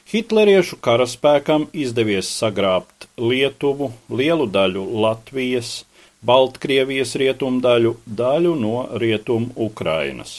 Hitleriešu 0.08 0.78
karaspēkam 0.80 1.66
izdevies 1.76 2.28
sagrābt 2.32 3.04
Lietuvu, 3.20 3.90
lielu 4.08 4.46
daļu 4.48 4.84
Latvijas, 5.04 5.82
Baltkrievijas 6.24 7.12
rietumdaļu, 7.20 7.92
daļu 8.20 8.54
no 8.56 8.86
rietumu 9.02 9.52
Ukrainas. 9.66 10.32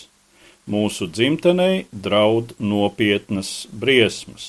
Mūsu 0.65 1.05
dzimtenei 1.13 1.86
draud 1.93 2.55
nopietnas 2.58 3.51
briesmas. 3.84 4.47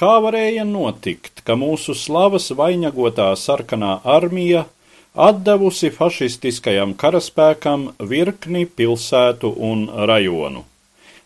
Kā 0.00 0.16
varēja 0.24 0.64
notikt, 0.64 1.44
ka 1.44 1.58
mūsu 1.60 1.92
slavas 1.92 2.48
vainagotā 2.56 3.28
sarkanā 3.36 3.98
armija 4.16 4.64
atdevusi 5.28 5.92
fašistiskajam 6.00 6.96
karaspēkam 7.04 7.90
virkni 8.00 8.64
pilsētu 8.64 9.52
un 9.72 9.90
rajonu? 10.08 10.64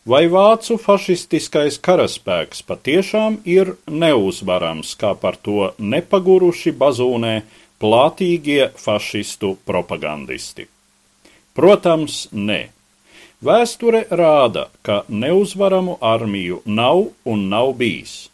Vai 0.05 0.27
vācu 0.29 0.75
fašistiskais 0.77 1.79
karaspēks 1.81 2.61
patiešām 2.69 3.39
ir 3.49 3.71
neuzvarams, 3.89 4.91
kā 5.01 5.15
par 5.17 5.39
to 5.41 5.71
nepaguruši 5.81 6.75
bazūnē 6.77 7.33
plātīgie 7.81 8.67
fašistu 8.77 9.55
propagandisti. 9.65 10.67
Protams, 11.57 12.27
nē. 12.37 12.61
Vēsture 13.45 14.05
rāda, 14.13 14.67
ka 14.85 15.01
neuzvaramu 15.09 15.97
armiju 16.13 16.61
nav 16.67 17.07
un 17.25 17.49
nav 17.49 17.73
bijis. 17.81 18.29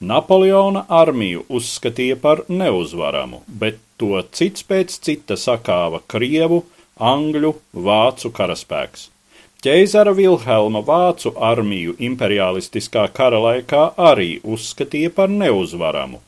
Napoleona 0.00 0.84
armiju 0.92 1.46
uzskatīja 1.48 2.20
par 2.20 2.44
neuzvaramu, 2.52 3.40
bet 3.48 3.80
to 3.96 4.20
cits 4.36 4.68
pēc 4.68 5.00
cita 5.00 5.40
sakāva 5.40 6.04
Krievu, 6.04 6.66
Angļu, 7.00 7.56
Vācu 7.72 8.36
karaspēks. 8.36 9.15
Ķeizara 9.64 10.12
Vilhelma 10.12 10.82
Vācu 10.84 11.30
armiju 11.40 11.94
imperialistiskā 12.06 13.06
kara 13.16 13.38
laikā 13.40 13.84
arī 13.96 14.34
uzskatīja 14.44 15.12
par 15.16 15.30
neuzvaramu, 15.32 16.20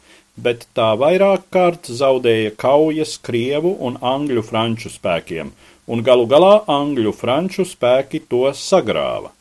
bet 0.46 0.64
tā 0.78 0.86
vairāk 1.02 1.44
kārt 1.52 1.90
zaudēja 1.98 2.54
kaujas 2.62 3.18
Krievu 3.28 3.74
un 3.84 3.98
Angļu 4.12 4.44
franču 4.48 4.88
spēkiem, 4.94 5.50
un 5.92 6.04
galu 6.06 6.24
galā 6.30 6.54
Angļu 6.72 7.12
franču 7.20 7.66
spēki 7.68 8.22
to 8.32 8.46
sagrāva. 8.56 9.34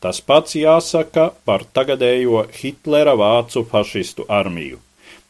Tas 0.00 0.22
pats 0.24 0.56
jāsaka 0.56 1.32
par 1.44 1.66
tagadējo 1.76 2.46
Hitlera 2.60 3.12
vācu 3.18 3.64
fašistu 3.68 4.24
armiju. 4.40 4.80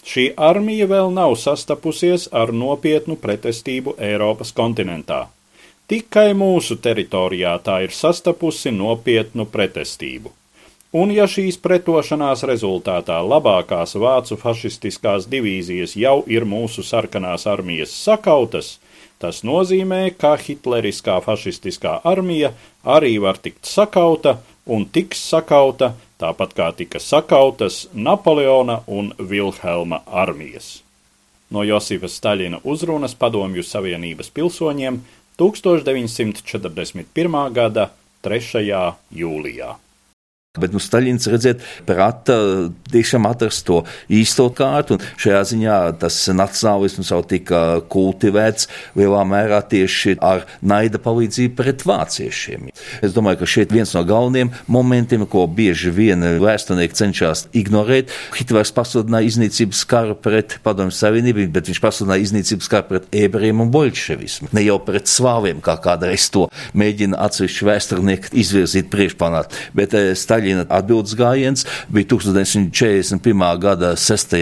Šī 0.06 0.28
armija 0.50 0.86
vēl 0.86 1.10
nav 1.16 1.34
sastapusies 1.40 2.28
ar 2.30 2.54
nopietnu 2.54 3.18
pretestību 3.18 3.96
Eiropas 3.98 4.54
kontinentā. 4.54 5.26
Tikai 5.88 6.34
mūsu 6.36 6.76
teritorijā 6.84 7.54
tā 7.64 7.78
ir 7.86 7.94
sastapusi 7.96 8.68
nopietnu 8.76 9.46
pretestību. 9.48 10.34
Un 11.00 11.08
ja 11.12 11.24
šīs 11.24 11.56
pretošanās 11.64 12.42
rezultātā 12.48 13.16
labākās 13.24 13.96
vācu 13.96 14.36
fašistiskās 14.40 15.24
divīzijas 15.32 15.94
jau 15.96 16.18
ir 16.28 16.44
mūsu 16.48 16.84
sarkanās 16.84 17.46
armijas 17.48 17.94
sakautas, 18.04 18.74
tas 19.16 19.40
nozīmē, 19.48 20.02
ka 20.12 20.34
hitleriskā 20.36 21.18
fašistiskā 21.24 21.98
armija 22.04 22.52
arī 22.84 23.14
var 23.24 23.40
tikt 23.40 23.64
sakauta 23.64 24.36
un 24.68 24.84
tiks 24.92 25.24
sakauta, 25.30 25.94
tāpat 26.20 26.52
kā 26.52 26.68
tika 26.76 27.00
sakautas 27.00 27.86
Napoleona 27.94 28.82
un 28.86 29.14
Vilhelma 29.18 30.02
armijas. 30.04 30.82
No 31.48 31.64
Josifa 31.64 32.12
Staļina 32.12 32.60
uzrunas 32.64 33.14
Padomju 33.16 33.64
Savienības 33.64 34.28
pilsoņiem 34.36 35.00
1941. 35.38 37.52
gada 37.54 37.94
3. 38.26 38.90
jūlijā. 39.14 39.76
Bet 40.56 40.72
nu, 40.72 40.80
Staļins 40.82 41.28
redziet, 41.30 41.62
prata 41.86 42.34
tiešām 42.88 43.26
atrast 43.28 43.66
to 43.68 43.82
īsto 44.08 44.46
kārtu, 44.56 44.96
šajā 45.20 45.42
ziņā 45.52 45.76
tas 46.00 46.16
nacionālisms 46.32 47.10
jau 47.12 47.20
tika 47.28 47.60
kultivēts 47.92 48.68
lielā 48.98 49.26
mērā 49.28 49.60
tieši 49.68 50.16
ar 50.24 50.46
naida 50.64 50.96
palīdzību 51.04 51.52
pret 51.58 51.84
vāciešiem. 51.88 52.70
Es 53.04 53.12
domāju, 53.12 53.42
ka 53.42 53.50
šeit 53.50 53.74
viens 53.76 53.92
no 53.92 54.02
galvenajiem 54.08 54.54
momentiem, 54.72 55.26
ko 55.28 55.44
bieži 55.46 55.92
vien 55.94 56.24
vēsturnieki 56.42 56.96
cenšas 56.96 57.44
ignorēt, 57.52 58.08
Hitlers 58.38 58.72
pasludināja 58.74 59.28
iznīcības 59.28 59.84
karu 59.90 60.16
pret 60.16 60.58
Padomju 60.64 60.96
Savienību, 60.96 61.44
bet 61.54 61.68
viņš 61.70 61.82
pasludināja 61.84 62.24
iznīcības 62.24 62.72
karu 62.72 62.88
pret 62.94 63.12
ebrejiem 63.26 63.62
un 63.66 63.72
bolševismu, 63.74 64.50
ne 64.56 64.64
jau 64.64 64.80
pret 64.82 65.12
slāviem, 65.12 65.62
kā 65.64 65.76
kādreiz 65.84 66.30
to 66.32 66.48
mēģina 66.72 67.20
atsevišķi 67.28 67.68
vēsturnieki 67.68 68.34
izvirzīt 68.42 68.90
priekšplānā. 68.92 69.44
Bet 69.76 69.94
eh, 69.94 70.10
Staļina 70.38 70.68
atbildes 70.70 71.16
gājiens 71.18 71.64
bija 71.90 72.12
1941. 72.12 73.44
gada 73.58 73.94
6. 73.98 74.36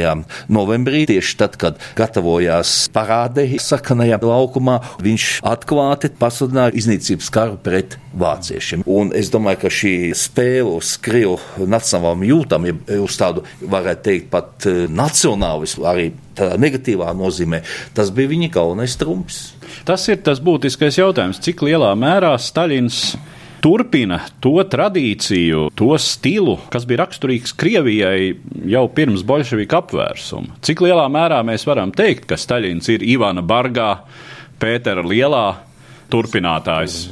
novembrī, 0.52 1.06
tieši 1.08 1.36
tad, 1.40 1.56
kad 1.56 1.78
gatavojās 1.96 2.90
parādei 2.92 3.56
sakanajā 3.62 4.18
laukumā, 4.20 4.76
viņš 5.00 5.28
atklāti 5.48 6.10
pasludināja 6.20 6.76
iznīcības 6.76 7.30
karu 7.32 7.56
pret 7.64 7.96
vāciešiem. 8.12 8.84
Un 8.84 9.14
es 9.16 9.30
domāju, 9.32 9.62
ka 9.64 9.72
šī 9.72 9.94
spēle 10.16 10.74
uz 10.76 10.96
Krievu 11.00 11.64
nacionālām 11.64 12.26
jūtām, 12.28 12.68
ja 12.68 13.00
uz 13.00 13.16
tādu 13.16 13.46
varētu 13.64 14.04
teikt 14.10 14.28
pat 14.34 14.68
eh, 14.68 14.84
nacionālismu, 14.92 15.86
arī 15.88 16.10
tādā 16.36 16.58
negatīvā 16.60 17.14
nozīmē, 17.16 17.62
tas 17.96 18.12
bija 18.12 18.34
viņa 18.34 18.50
galvenais 18.52 18.98
trumps. 19.00 19.40
Tas 19.88 20.04
ir 20.12 20.20
tas 20.26 20.44
būtiskais 20.44 21.00
jautājums, 21.00 21.40
cik 21.40 21.64
lielā 21.64 21.94
mērā 21.96 22.34
Staļins 22.36 23.16
turpina 23.64 24.20
to 24.42 24.54
tradīciju, 24.62 25.68
to 25.76 25.90
stilu, 26.02 26.56
kas 26.72 26.86
bija 26.88 27.04
raksturīgs 27.04 27.54
Krievijai 27.58 28.32
jau 28.70 28.86
pirms 28.92 29.24
bolševika 29.26 29.82
apvērsuma. 29.82 30.58
Cik 30.66 30.84
lielā 30.86 31.06
mērā 31.12 31.42
mēs 31.46 31.66
varam 31.68 31.92
teikt, 31.94 32.28
ka 32.30 32.40
Staļins 32.40 32.90
ir 32.94 33.06
Ivana 33.06 33.44
Bargā, 33.46 33.92
Pētera 34.60 35.04
Lielā 35.04 35.46
turpinātājs? 36.12 37.06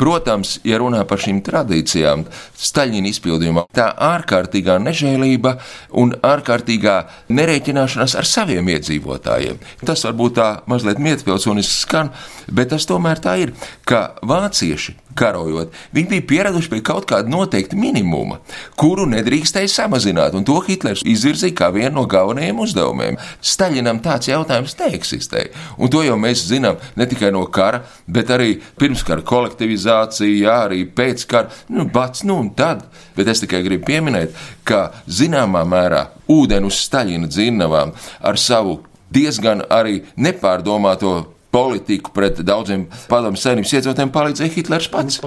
Protams, 0.00 0.56
ja 0.64 0.78
runā 0.80 1.02
par 1.08 1.20
šīm 1.20 1.42
tradīcijām, 1.44 2.24
Staļina 2.60 3.10
izpildījumā, 3.10 3.66
tā 3.76 3.90
ārkārtīgā 4.06 4.78
nežēlība 4.80 5.54
un 6.00 6.14
ārkārtīgā 6.24 6.96
nerēķināšanās 7.36 8.16
ar 8.16 8.28
saviem 8.28 8.68
iedzīvotājiem. 8.72 9.60
Tas 9.84 10.06
varbūt 10.08 10.38
tā 10.40 10.48
mazliet 10.70 11.00
mietpilsoniski 11.02 11.84
skan, 11.84 12.12
bet 12.48 12.72
tas 12.72 12.88
tomēr 12.88 13.20
tā 13.20 13.36
ir, 13.44 13.52
ka 13.84 14.14
vācieši 14.24 14.96
karojot, 15.20 15.74
viņi 15.92 16.08
bija 16.14 16.26
pieraduši 16.32 16.70
pie 16.70 16.80
kaut 16.86 17.06
kāda 17.10 17.28
noteikta 17.28 17.76
minimuma, 17.76 18.38
kuru 18.80 19.04
nedrīkstēja 19.10 19.68
samazināt, 19.72 20.36
un 20.38 20.46
to 20.48 20.60
Hitlers 20.64 21.02
izvirzīja 21.04 21.56
kā 21.58 21.70
vienu 21.74 21.96
no 21.98 22.06
galvenajiem 22.10 22.62
uzdevumiem. 22.62 23.18
Staļinam 23.42 24.00
tāds 24.04 24.30
jautājums 24.30 24.76
neeksistēja, 24.78 25.50
un 25.78 25.92
to 25.92 26.04
jau 26.06 26.16
mēs 26.20 26.46
zinām 26.48 26.78
ne 26.96 27.08
tikai 27.10 27.32
no 27.34 27.42
kara, 27.52 27.82
bet 28.06 28.30
arī 28.32 28.54
pirmskara 28.80 29.26
kolektivizācija, 29.26 29.89
jā, 30.26 30.56
arī 30.66 30.84
pēckara, 30.96 31.50
nu, 31.74 31.86
bats, 31.92 32.24
nu 32.28 32.38
un 32.44 32.52
tad. 32.56 32.86
Bet 33.16 33.30
es 33.30 33.42
tikai 33.44 33.62
gribu 33.66 33.88
pieminēt, 33.90 34.36
ka 34.64 34.90
zināmā 35.10 35.64
mērā 35.68 36.06
ūdeni 36.30 36.70
uz 36.70 36.78
Staļina 36.86 37.30
dzinnavām 37.30 37.92
ar 38.20 38.40
savu 38.40 38.80
diezgan 39.10 39.64
arī 39.70 40.00
nepārdomāto 40.16 41.14
politiku 41.50 42.12
pret 42.14 42.38
daudziem 42.46 42.84
padomu 43.10 43.38
savienības 43.40 43.72
iedzīvotājiem 43.74 44.12
palīdzēja 44.14 44.52
Hitlers 44.54 44.86
pats. 44.92 45.18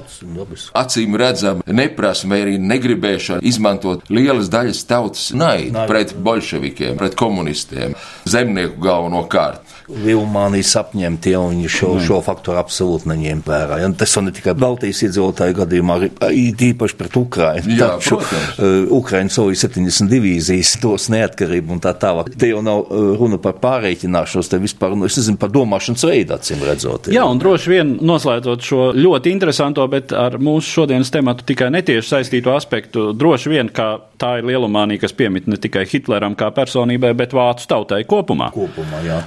Acīm 0.80 1.17
redzam, 1.19 1.63
neprasa 1.67 2.30
vai 2.32 2.39
arī 2.45 2.56
negribēšana 2.63 3.43
izmantot 3.43 4.08
lielas 4.13 4.47
daļas 4.54 4.84
tautas 4.88 5.26
naidu 5.36 5.84
pret 5.89 6.15
bolševikiem, 6.15 6.95
pret 6.99 7.17
komunistiem, 7.19 7.97
zemnieku 8.30 8.80
galvenokārt. 8.84 9.62
Vilmānijas 9.88 10.74
apņemtie, 10.80 11.34
un 11.39 11.58
viņi 11.58 11.72
šo, 11.72 11.89
šo 12.04 12.19
faktoru 12.24 12.62
absolūti 12.62 13.10
neņēma 13.12 13.43
vērā. 13.48 13.80
Ja? 13.84 13.89
Tas 13.98 14.15
jau 14.15 14.24
ne 14.26 14.34
tikai 14.36 14.56
Baltijas 14.58 15.04
iedzīvotāju 15.08 15.58
gadījumā, 15.58 15.98
arī 16.28 16.46
īpaši 16.69 16.98
pret 17.00 17.17
Ukrainu. 17.19 17.74
Jā, 17.74 17.89
Taču 17.98 18.19
uh, 18.19 18.93
Ukraina 18.96 19.34
solīja 19.34 19.67
70 19.67 20.12
divīzijas, 20.12 20.76
tos 20.84 21.10
neatkarību 21.13 21.76
un 21.76 21.84
tā 21.84 21.93
tālāk. 22.00 22.32
Te 22.39 22.52
jau 22.52 22.62
nav 22.65 22.86
uh, 22.86 23.12
runa 23.19 23.39
par 23.43 23.58
pārreikināšanos, 23.63 24.52
te 24.52 24.62
vispār, 24.63 24.96
nu, 24.98 25.08
es 25.10 25.19
nezinu, 25.19 25.39
par 25.41 25.52
domāšanas 25.54 26.08
veidu, 26.08 26.38
acīm 26.38 26.63
redzot. 26.67 27.12
Jā, 27.13 27.26
un 27.30 27.41
droši 27.41 27.74
vien 27.74 27.96
noslēdzot 28.04 28.67
šo 28.69 28.89
ļoti 28.98 29.34
interesanto, 29.36 29.86
bet 29.91 30.15
ar 30.15 30.39
mūsu 30.41 30.80
šodienas 30.80 31.12
tematu 31.13 31.46
tikai 31.48 31.69
netieši 31.74 32.15
saistīto 32.15 32.56
aspektu, 32.56 33.12
droši 33.17 33.54
vien, 33.54 33.72
ka 33.74 33.96
tā 34.24 34.38
ir 34.39 34.48
lielumānija, 34.48 35.04
kas 35.04 35.15
piemīt 35.17 35.50
ne 35.52 35.60
tikai 35.60 35.84
Hitleram 35.89 36.38
kā 36.39 36.50
personībai, 36.56 37.12
bet 37.17 37.36
vācu 37.36 37.67
tautai 37.69 38.04
kopumā. 38.08 38.50
Kopumā, 38.56 39.02
jā. 39.06 39.19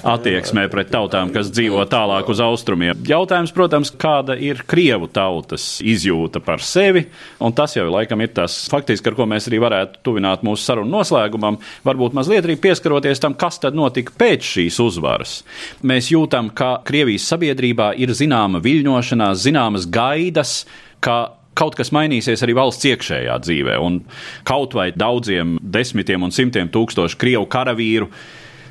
Attieksmē 0.47 0.69
pret 0.71 0.93
tautām, 0.95 1.33
kas 1.35 1.49
dzīvo 1.51 1.83
tālāk 1.91 2.29
uz 2.31 2.39
austrumiem. 2.39 3.01
Jautājums, 3.09 3.51
protams, 3.51 3.91
kāda 3.99 4.37
ir 4.39 4.61
Krievu 4.71 5.09
tautas 5.11 5.81
izjūta 5.83 6.39
par 6.39 6.63
sevi, 6.63 7.03
un 7.43 7.55
tas 7.57 7.75
jau 7.75 7.89
laikam 7.91 8.23
ir 8.23 8.31
tas 8.37 8.55
faktiski, 8.71 9.11
ar 9.11 9.17
ko 9.19 9.27
mēs 9.27 9.49
arī 9.51 9.59
varētu 9.65 10.05
tuvināt 10.07 10.45
mūsu 10.47 10.63
sarunu 10.69 10.93
noslēgumam, 10.93 11.59
varbūt 11.83 12.15
mazliet 12.15 12.47
arī 12.47 12.55
pieskaroties 12.63 13.25
tam, 13.25 13.35
kas 13.35 13.59
tad 13.65 13.75
notika 13.75 14.15
pēc 14.15 14.47
šīs 14.53 14.79
uzvaras. 14.87 15.41
Mēs 15.83 16.13
jūtam, 16.15 16.53
ka 16.55 16.77
Krievijas 16.87 17.27
sabiedrībā 17.33 17.91
ir 17.99 18.15
zināma 18.15 18.63
viļņošanās, 18.63 19.43
zināmas 19.49 19.91
gaidas, 19.91 20.61
ka 21.03 21.25
kaut 21.59 21.75
kas 21.75 21.91
mainīsies 21.91 22.47
arī 22.47 22.55
valsts 22.55 22.87
iekšējā 22.87 23.43
dzīvē, 23.43 23.83
un 23.83 24.05
kaut 24.47 24.79
vai 24.79 24.93
daudziem 24.95 25.59
desmitiem 25.59 26.23
un 26.23 26.39
simtiem 26.39 26.71
tūkstošu 26.71 27.19
krievu 27.19 27.51
karavīru. 27.51 28.13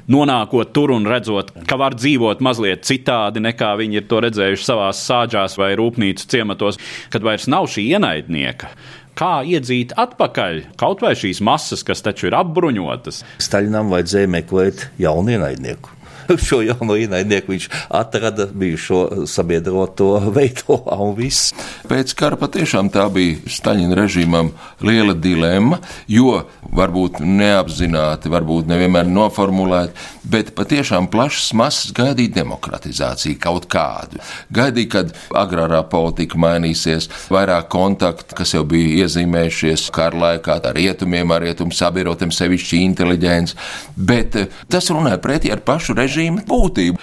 Nonākot 0.06 0.70
tur 0.70 0.92
un 0.94 1.08
redzot, 1.10 1.50
ka 1.66 1.80
var 1.82 1.96
dzīvot 1.98 2.44
mazliet 2.46 2.86
citādi 2.86 3.42
nekā 3.42 3.72
viņi 3.80 3.98
ir 4.02 4.06
to 4.10 4.20
redzējuši 4.22 4.68
savā 4.68 4.92
sāģās 4.94 5.58
vai 5.58 5.72
rūpnīcu 5.80 6.28
ciematos, 6.30 6.78
kad 7.10 7.26
vairs 7.26 7.50
nav 7.50 7.66
šī 7.74 7.88
ienaidnieka, 7.96 8.70
kā 9.18 9.34
iedzīt 9.50 9.96
atpakaļ 9.98 10.62
kaut 10.78 11.02
vai 11.02 11.16
šīs 11.18 11.42
masas, 11.42 11.82
kas 11.88 12.06
taču 12.06 12.30
ir 12.30 12.38
apbruņotas. 12.38 13.24
Staļinam 13.42 13.90
vajadzēja 13.96 14.30
meklēt 14.38 14.90
jaunu 15.02 15.40
ienaidnieku. 15.40 15.95
šo 16.48 16.62
jauno 16.66 16.98
ienaidnieku 17.00 17.54
viņš 17.54 17.68
atrada 17.90 18.48
bijušo 18.52 19.28
sabiedroto 19.30 20.18
veidolā 20.36 20.98
un 21.06 21.16
viss. 21.18 21.54
Pēc 21.90 22.16
kara 22.18 22.40
patiešām 22.40 22.90
tā 22.94 23.08
bija 23.14 23.38
Staļina 23.52 23.98
režīmam 23.98 24.52
liela 24.86 25.14
dilemma, 25.14 25.80
jo 26.12 26.42
varbūt 26.76 27.22
neapzināti, 27.24 28.32
varbūt 28.32 28.70
nevienmēr 28.70 29.08
noformulēti, 29.10 29.96
bet 30.30 30.54
patiešām 30.58 31.10
plašas 31.14 31.52
masas 31.58 31.94
gaidīja 31.96 32.40
demokratizāciju 32.42 33.40
kaut 33.42 33.70
kādu. 33.72 34.22
Gaidīja, 34.56 34.92
kad 34.98 35.14
agrārā 35.36 35.84
politika 35.90 36.40
mainīsies, 36.42 37.10
vairāk 37.32 37.70
kontaktu, 37.74 38.38
kas 38.38 38.56
jau 38.56 38.66
bija 38.68 39.06
iezīmējušies 39.06 39.88
kara 39.96 40.22
laikā 40.26 40.60
ar 40.66 40.76
rietumiem, 40.78 41.32
ar 41.36 41.46
rietumu 41.46 41.76
sabiedrotiem, 41.76 42.34
sevišķi 42.34 42.82
inteliģents, 42.90 43.56
bet 43.96 44.40
eh, 44.40 44.50
tas 44.72 44.90
runāja 44.92 45.22
pretī 45.22 45.54
ar 45.54 45.62
pašu 45.66 45.96
režīmu 45.98 46.15
režīma 46.16 46.48
būtību. 46.48 47.00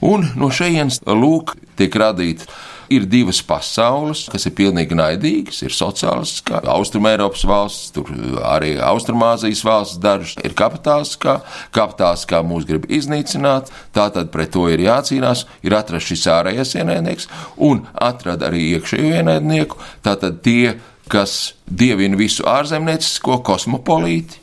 Un 0.00 0.24
no 0.40 0.48
šejienes 0.48 1.02
lūk, 1.04 1.58
tiek 1.76 1.92
radīta 2.00 2.46
ir 2.90 3.04
divas 3.06 3.38
pasaules, 3.46 4.24
kas 4.32 4.46
ir 4.48 4.54
pilnīgi 4.56 4.96
naidīgas. 4.96 5.60
Ir 5.62 5.74
sociālists, 5.76 6.40
kā 6.46 6.62
Austrumēropas 6.72 7.44
valsts, 7.46 7.92
tur 7.94 8.08
arī 8.48 8.72
Austrumāzijas 8.82 9.60
valsts, 9.66 10.00
dažas 10.02 10.34
ir 10.42 10.56
kapitāliskā, 10.58 11.36
kapitāliskā 11.76 12.40
mūs 12.48 12.66
grib 12.66 12.88
iznīcināt, 12.88 13.70
tātad 13.94 14.32
pret 14.32 14.54
to 14.56 14.66
ir 14.72 14.82
jācīnās, 14.88 15.44
ir 15.62 15.76
atrasts 15.76 16.14
šis 16.14 16.26
ārējais 16.32 16.74
ienaidnieks 16.80 17.30
un 17.68 17.84
atrada 17.94 18.48
arī 18.48 18.70
iekšējo 18.72 19.20
ienaidnieku, 19.20 19.78
tātad 20.02 20.40
tie, 20.42 20.78
kas 21.12 21.52
dievina 21.68 22.18
visu 22.18 22.48
ārzemniecisko 22.48 23.42
kosmopolīti 23.46 24.39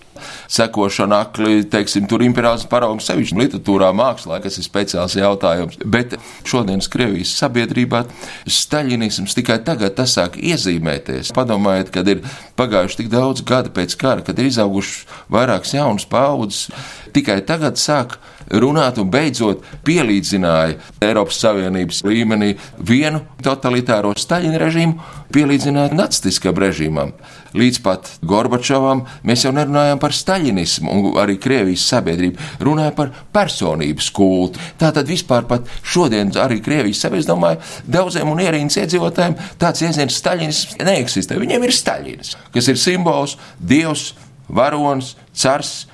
sekošana 0.52 1.22
akli, 1.26 1.62
teiksim, 1.72 2.08
tur 2.10 2.24
imperiālisms 2.26 2.70
paraugs 2.72 3.08
sevišķi 3.10 3.40
literatūrā, 3.42 3.92
mākslā, 3.98 4.40
kas 4.44 4.60
ir 4.60 4.68
speciāls 4.68 5.18
jautājums. 5.20 5.80
Bet 5.86 6.18
šodienas 6.48 6.90
Krievijas 6.92 7.36
sabiedrībā 7.40 8.04
staļinisms 8.48 9.38
tikai 9.38 9.60
tagad 9.68 9.98
tas 9.98 10.16
sāk 10.18 10.40
iezīmēties. 10.40 11.34
Padomājiet, 11.38 11.92
kad 11.96 12.08
ir 12.12 12.24
pagājuši 12.60 13.04
tik 13.04 13.12
daudz 13.14 13.44
gadu 13.48 13.74
pēc 13.76 13.98
kara, 14.00 14.26
kad 14.26 14.40
ir 14.40 14.50
izauguši 14.52 15.06
vairākas 15.34 15.76
jaunas 15.78 16.08
paudzes, 16.10 16.68
tikai 17.16 17.42
tagad 17.48 17.80
sāk 17.82 18.18
runāt 18.48 19.00
un 19.02 19.10
beidzot 19.12 19.66
pielīdzināja 19.88 20.78
Eiropas 21.04 21.40
Savienības 21.44 22.04
līmenī 22.08 22.54
vienu 22.80 23.24
totalitāro 23.44 24.14
Staļina 24.18 24.62
režīmu, 24.62 24.98
pielīdzināja 25.36 25.96
nacistiskam 25.98 26.58
režīmam. 26.62 27.14
Līdz 27.58 27.80
pat 27.82 28.10
Gorbačovam 28.28 29.04
mēs 29.26 29.46
jau 29.46 29.54
nerunājām 29.56 30.02
par 30.02 30.14
staļinismu, 30.14 30.92
un 30.94 31.20
arī 31.22 31.38
Krievijas 31.42 31.88
sabiedrība 31.90 32.62
runāja 32.64 32.94
par 32.98 33.14
personības 33.34 34.12
kultu. 34.14 34.62
Tātad 34.78 35.10
vispār 35.10 35.48
pat 35.50 35.66
šodien 35.82 36.30
arī 36.38 36.60
Krievijas 36.64 37.02
sabiedrība, 37.06 37.32
domāju, 37.34 37.62
daudziem 37.98 38.30
un 38.30 38.44
ierīnas 38.44 38.78
iedzīvotājiem 38.84 39.38
tāds 39.62 39.82
jēdziens 39.86 40.22
staļinisms 40.22 40.78
neeksistē. 40.86 41.40
Viņiem 41.42 41.66
ir 41.66 41.74
staļins, 41.74 42.36
kas 42.54 42.70
ir 42.70 42.82
simbols, 42.82 43.38
dievs, 43.58 44.12
varonis, 44.48 45.16
cars 45.34 45.88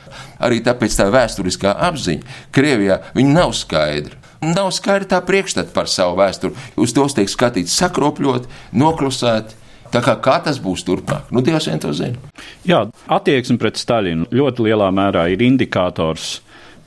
arī 0.43 0.59
tāpēc 0.65 0.99
tā 0.99 1.07
vēsturiskā 1.13 1.73
apziņa 1.87 2.37
Krievijā 2.53 2.99
nav 3.23 3.55
skaidra. 3.57 4.19
Nav 4.43 4.73
skaidra 4.75 5.07
tā 5.15 5.19
priekšstata 5.23 5.71
par 5.71 5.87
savu 5.87 6.17
vēsturi. 6.19 6.57
Uz 6.75 6.91
tos 6.95 7.15
tiek 7.15 7.29
skatīts 7.31 7.75
sakropļot, 7.79 8.49
noklusēt. 8.75 9.55
Tā 9.93 10.01
kā, 10.01 10.15
kā 10.25 10.39
tas 10.41 10.57
būs 10.61 10.81
turpmāk, 10.87 11.29
nu 11.33 11.43
Dievs 11.45 11.69
vien 11.69 11.81
to 11.81 11.91
zina. 11.93 12.17
Jā, 12.65 12.81
attieksme 13.13 13.59
pret 13.61 13.77
Staļinu 13.77 14.31
ļoti 14.33 14.67
lielā 14.67 14.89
mērā 14.95 15.27
ir 15.29 15.43
indikators 15.45 16.39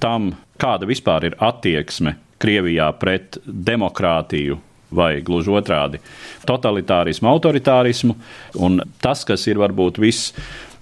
tam, 0.03 0.33
kāda 0.59 0.89
vispār 0.91 1.31
ir 1.31 1.37
attieksme 1.39 2.17
Krievijā 2.43 2.91
pret 3.01 3.39
demokrātiju, 3.47 4.59
vai 4.93 5.21
gluži 5.25 5.55
otrādi- 5.55 6.01
totalitārismu, 6.51 7.31
autoritārismu. 7.31 8.17
Un 8.61 8.83
tas, 9.01 9.25
kas 9.25 9.47
ir 9.47 9.57
varbūt 9.57 9.99
viss 9.99 10.33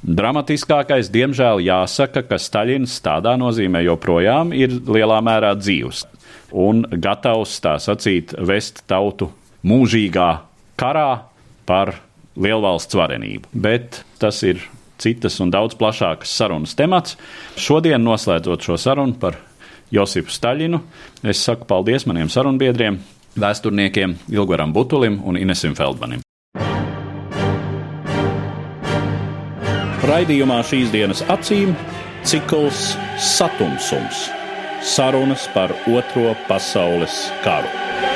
Dramatiskākais, 0.05 1.09
diemžēl, 1.09 1.63
jāsaka, 1.65 2.29
ka 2.29 2.37
Staļins 2.37 3.01
tādā 3.01 3.39
nozīmē 3.41 3.81
joprojām 3.87 4.53
ir 4.53 4.69
lielā 4.69 5.23
mērā 5.25 5.55
dzīvs 5.57 6.05
un 6.53 6.83
gatavs 6.83 7.59
tā 7.65 7.77
sacīt 7.81 8.35
vest 8.39 8.83
tautu 8.87 9.31
mūžīgā 9.65 10.29
karā 10.77 11.23
par 11.67 11.95
lielvalsts 12.37 12.97
varenību. 12.99 13.51
Bet 13.53 14.03
tas 14.19 14.43
ir 14.47 14.63
citas 14.99 15.39
un 15.43 15.51
daudz 15.55 15.77
plašākas 15.79 16.35
sarunas 16.39 16.75
temats. 16.79 17.19
Šodien, 17.61 18.03
noslēdzot 18.05 18.65
šo 18.65 18.79
sarunu 18.81 19.17
par 19.21 19.39
Josipu 19.95 20.33
Staļinu, 20.33 20.81
es 21.23 21.43
saku 21.45 21.69
paldies 21.71 22.07
maniem 22.09 22.31
sarunbiedriem, 22.33 22.99
vēsturniekiem 23.39 24.17
Ilgaram 24.33 24.73
Butulim 24.75 25.21
un 25.27 25.39
Inesim 25.39 25.77
Feldmanim. 25.79 26.23
Raidījumā 30.05 30.59
šīs 30.69 30.91
dienas 30.93 31.23
acīm 31.33 31.73
cikls 32.29 32.91
Satumsums- 33.21 34.27
sarunas 34.95 35.49
par 35.55 35.73
Otro 35.89 36.35
pasaules 36.49 37.31
karu. 37.45 38.14